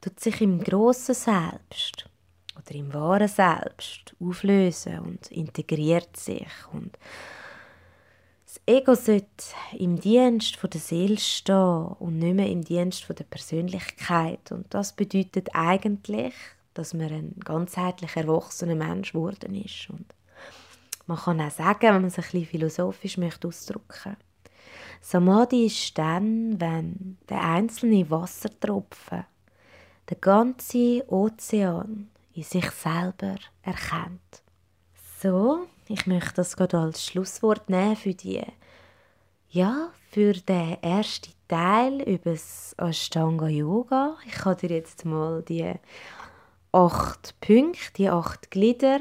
tut 0.00 0.18
sich 0.18 0.40
im 0.40 0.62
grossen 0.62 1.14
Selbst 1.14 2.08
oder 2.56 2.74
im 2.74 2.92
wahren 2.94 3.28
Selbst 3.28 4.14
auflösen 4.20 4.98
und 5.00 5.30
integriert 5.30 6.16
sich. 6.16 6.48
Und 6.72 6.98
das 8.46 8.60
Ego 8.66 8.94
sollte 8.94 9.26
im 9.76 10.00
Dienst 10.00 10.58
der 10.62 10.80
Seele 10.80 11.18
stehen 11.18 11.96
und 11.98 12.18
nicht 12.18 12.34
mehr 12.34 12.48
im 12.48 12.64
Dienst 12.64 13.06
der 13.08 13.24
Persönlichkeit. 13.24 14.50
Und 14.50 14.72
das 14.72 14.94
bedeutet 14.94 15.50
eigentlich, 15.52 16.34
dass 16.72 16.94
man 16.94 17.12
ein 17.12 17.34
ganzheitlich 17.44 18.16
erwachsener 18.16 18.74
Mensch 18.74 19.12
geworden 19.12 19.54
ist. 19.54 19.90
Und 19.90 20.06
man 21.06 21.18
kann 21.18 21.40
auch 21.40 21.50
sagen, 21.50 21.82
wenn 21.82 21.94
man 21.94 22.04
es 22.06 22.18
ein 22.18 22.22
bisschen 22.22 22.46
philosophisch 22.46 23.18
möchte 23.18 23.48
ausdrücken 23.48 24.16
Samadhi 25.00 25.66
ist 25.66 25.96
dann, 25.96 26.60
wenn 26.60 27.18
der 27.28 27.42
einzelne 27.42 28.10
Wassertropfen 28.10 29.24
den 30.10 30.20
ganzen 30.20 31.02
Ozean 31.08 32.10
in 32.34 32.42
sich 32.42 32.70
selber 32.70 33.36
erkennt. 33.62 34.42
So, 35.20 35.66
ich 35.88 36.06
möchte 36.06 36.34
das 36.34 36.56
gerade 36.56 36.78
als 36.78 37.04
Schlusswort 37.04 37.68
nehmen 37.68 37.96
für 37.96 38.14
die, 38.14 38.42
ja, 39.50 39.90
für 40.10 40.32
den 40.32 40.82
ersten 40.82 41.32
Teil 41.48 42.02
über 42.02 42.32
das 42.32 42.74
Ashtanga 42.78 43.48
Yoga. 43.48 44.16
Ich 44.26 44.44
habe 44.44 44.56
dir 44.56 44.76
jetzt 44.76 45.04
mal 45.04 45.42
die 45.42 45.74
acht 46.72 47.34
Punkte, 47.40 47.92
die 47.96 48.08
acht 48.08 48.50
Glieder 48.50 49.00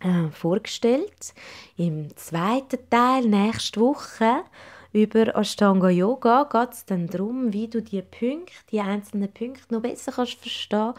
äh, 0.00 0.28
vorgestellt. 0.30 1.34
Im 1.76 2.16
zweiten 2.16 2.78
Teil, 2.90 3.26
nächste 3.26 3.80
Woche, 3.80 4.44
über 4.92 5.34
Ashtanga 5.34 5.88
Yoga 5.88 6.44
geht 6.44 6.72
es 6.72 6.84
dann 6.84 7.06
darum, 7.06 7.52
wie 7.52 7.68
du 7.68 7.80
die 7.80 8.02
Punkte, 8.02 8.52
die 8.70 8.80
einzelnen 8.80 9.32
Punkte 9.32 9.72
noch 9.72 9.80
besser 9.80 10.12
kannst 10.12 10.34
verstehen 10.34 10.92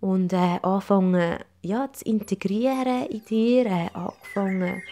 und 0.00 0.32
äh, 0.32 0.58
anfangen 0.62 1.38
ja, 1.62 1.92
zu 1.92 2.04
integrieren 2.04 3.06
in 3.06 3.24
dir, 3.24 3.66
äh, 3.66 3.88
anfangen 3.92 4.82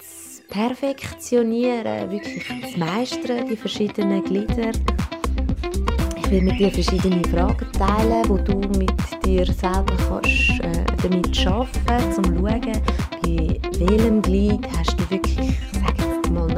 zu 0.00 0.42
perfektionieren, 0.48 2.10
wirklich 2.10 2.44
zu 2.72 2.78
meistern, 2.78 3.48
die 3.48 3.56
verschiedenen 3.56 4.24
Glieder. 4.24 4.72
Ich 6.16 6.30
will 6.30 6.42
mit 6.42 6.58
dir 6.58 6.70
verschiedene 6.70 7.22
Fragen 7.28 7.70
teilen, 7.72 8.28
wo 8.28 8.36
du 8.38 8.56
mit 8.78 8.92
dir 9.24 9.46
selber 9.46 9.96
kannst, 10.08 10.60
äh, 10.60 10.84
damit 11.02 11.46
arbeiten 11.46 11.84
kannst, 11.86 12.18
um 12.18 12.24
zu 12.24 12.42
schauen, 12.42 12.82
bei 13.22 13.60
welchem 13.78 14.22
Glied 14.22 14.66
hast 14.76 14.98
du 14.98 15.10
wirklich, 15.10 15.43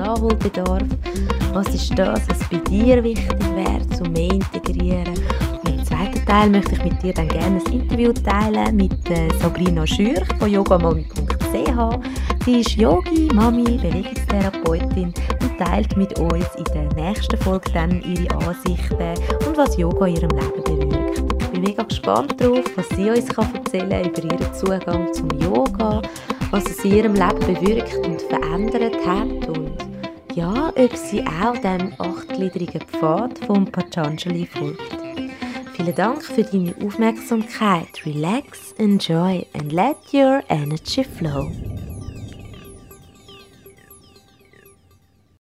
Nachholbedarf. 0.06 0.84
Was 1.52 1.68
ist 1.74 1.98
das, 1.98 2.20
was 2.28 2.38
bei 2.48 2.58
dir 2.58 3.02
wichtig 3.02 3.38
wäre, 3.54 3.88
zum 3.90 4.12
mehr 4.12 4.32
integrieren? 4.32 5.14
zweiten 5.86 6.26
Teil 6.26 6.50
möchte 6.50 6.72
ich 6.72 6.84
mit 6.84 7.02
dir 7.02 7.12
dann 7.12 7.28
gerne 7.28 7.60
ein 7.64 7.72
Interview 7.72 8.12
teilen 8.12 8.76
mit 8.76 9.10
äh, 9.10 9.28
Sabrina 9.40 9.86
Schürch 9.86 10.26
von 10.38 10.50
yogamami.ch. 10.50 12.44
Sie 12.44 12.60
ist 12.60 12.72
Yogi, 12.72 13.28
Mami, 13.32 13.78
Bewegungstherapeutin 13.78 15.14
und 15.42 15.58
teilt 15.58 15.96
mit 15.96 16.18
uns 16.18 16.46
in 16.56 16.64
der 16.64 16.92
nächsten 16.94 17.36
Folge 17.38 17.70
dann 17.72 18.02
ihre 18.02 18.34
Ansichten 18.46 19.14
und 19.46 19.56
was 19.56 19.76
Yoga 19.76 20.06
in 20.06 20.16
ihrem 20.16 20.30
Leben 20.30 20.64
bewirkt. 20.64 21.22
Ich 21.40 21.48
bin 21.48 21.60
mega 21.62 21.82
gespannt 21.82 22.34
darauf, 22.40 22.64
was 22.76 22.88
sie 22.90 23.10
uns 23.10 23.28
kann 23.28 23.54
erzählen 23.54 24.08
über 24.08 24.24
ihren 24.24 24.54
Zugang 24.54 25.12
zum 25.12 25.30
Yoga, 25.40 26.02
was 26.50 26.64
es 26.66 26.84
in 26.84 26.92
ihrem 26.92 27.14
Leben 27.14 27.40
bewirkt 27.40 28.06
und 28.06 28.22
verändert 28.22 28.96
hat 29.06 29.48
und 29.48 29.65
ja, 30.36 30.70
ob 30.76 30.96
sie 30.96 31.26
auch 31.26 31.56
dem 31.56 31.94
achtgliedrigen 31.98 32.82
Pfad 32.82 33.38
vom 33.46 33.64
Patanjali 33.64 34.46
folgt. 34.46 34.98
Vielen 35.74 35.94
Dank 35.94 36.22
für 36.22 36.42
deine 36.42 36.74
Aufmerksamkeit. 36.84 38.04
Relax, 38.04 38.72
enjoy 38.78 39.46
and 39.54 39.72
let 39.72 39.96
your 40.12 40.42
energy 40.48 41.04
flow. 41.04 41.50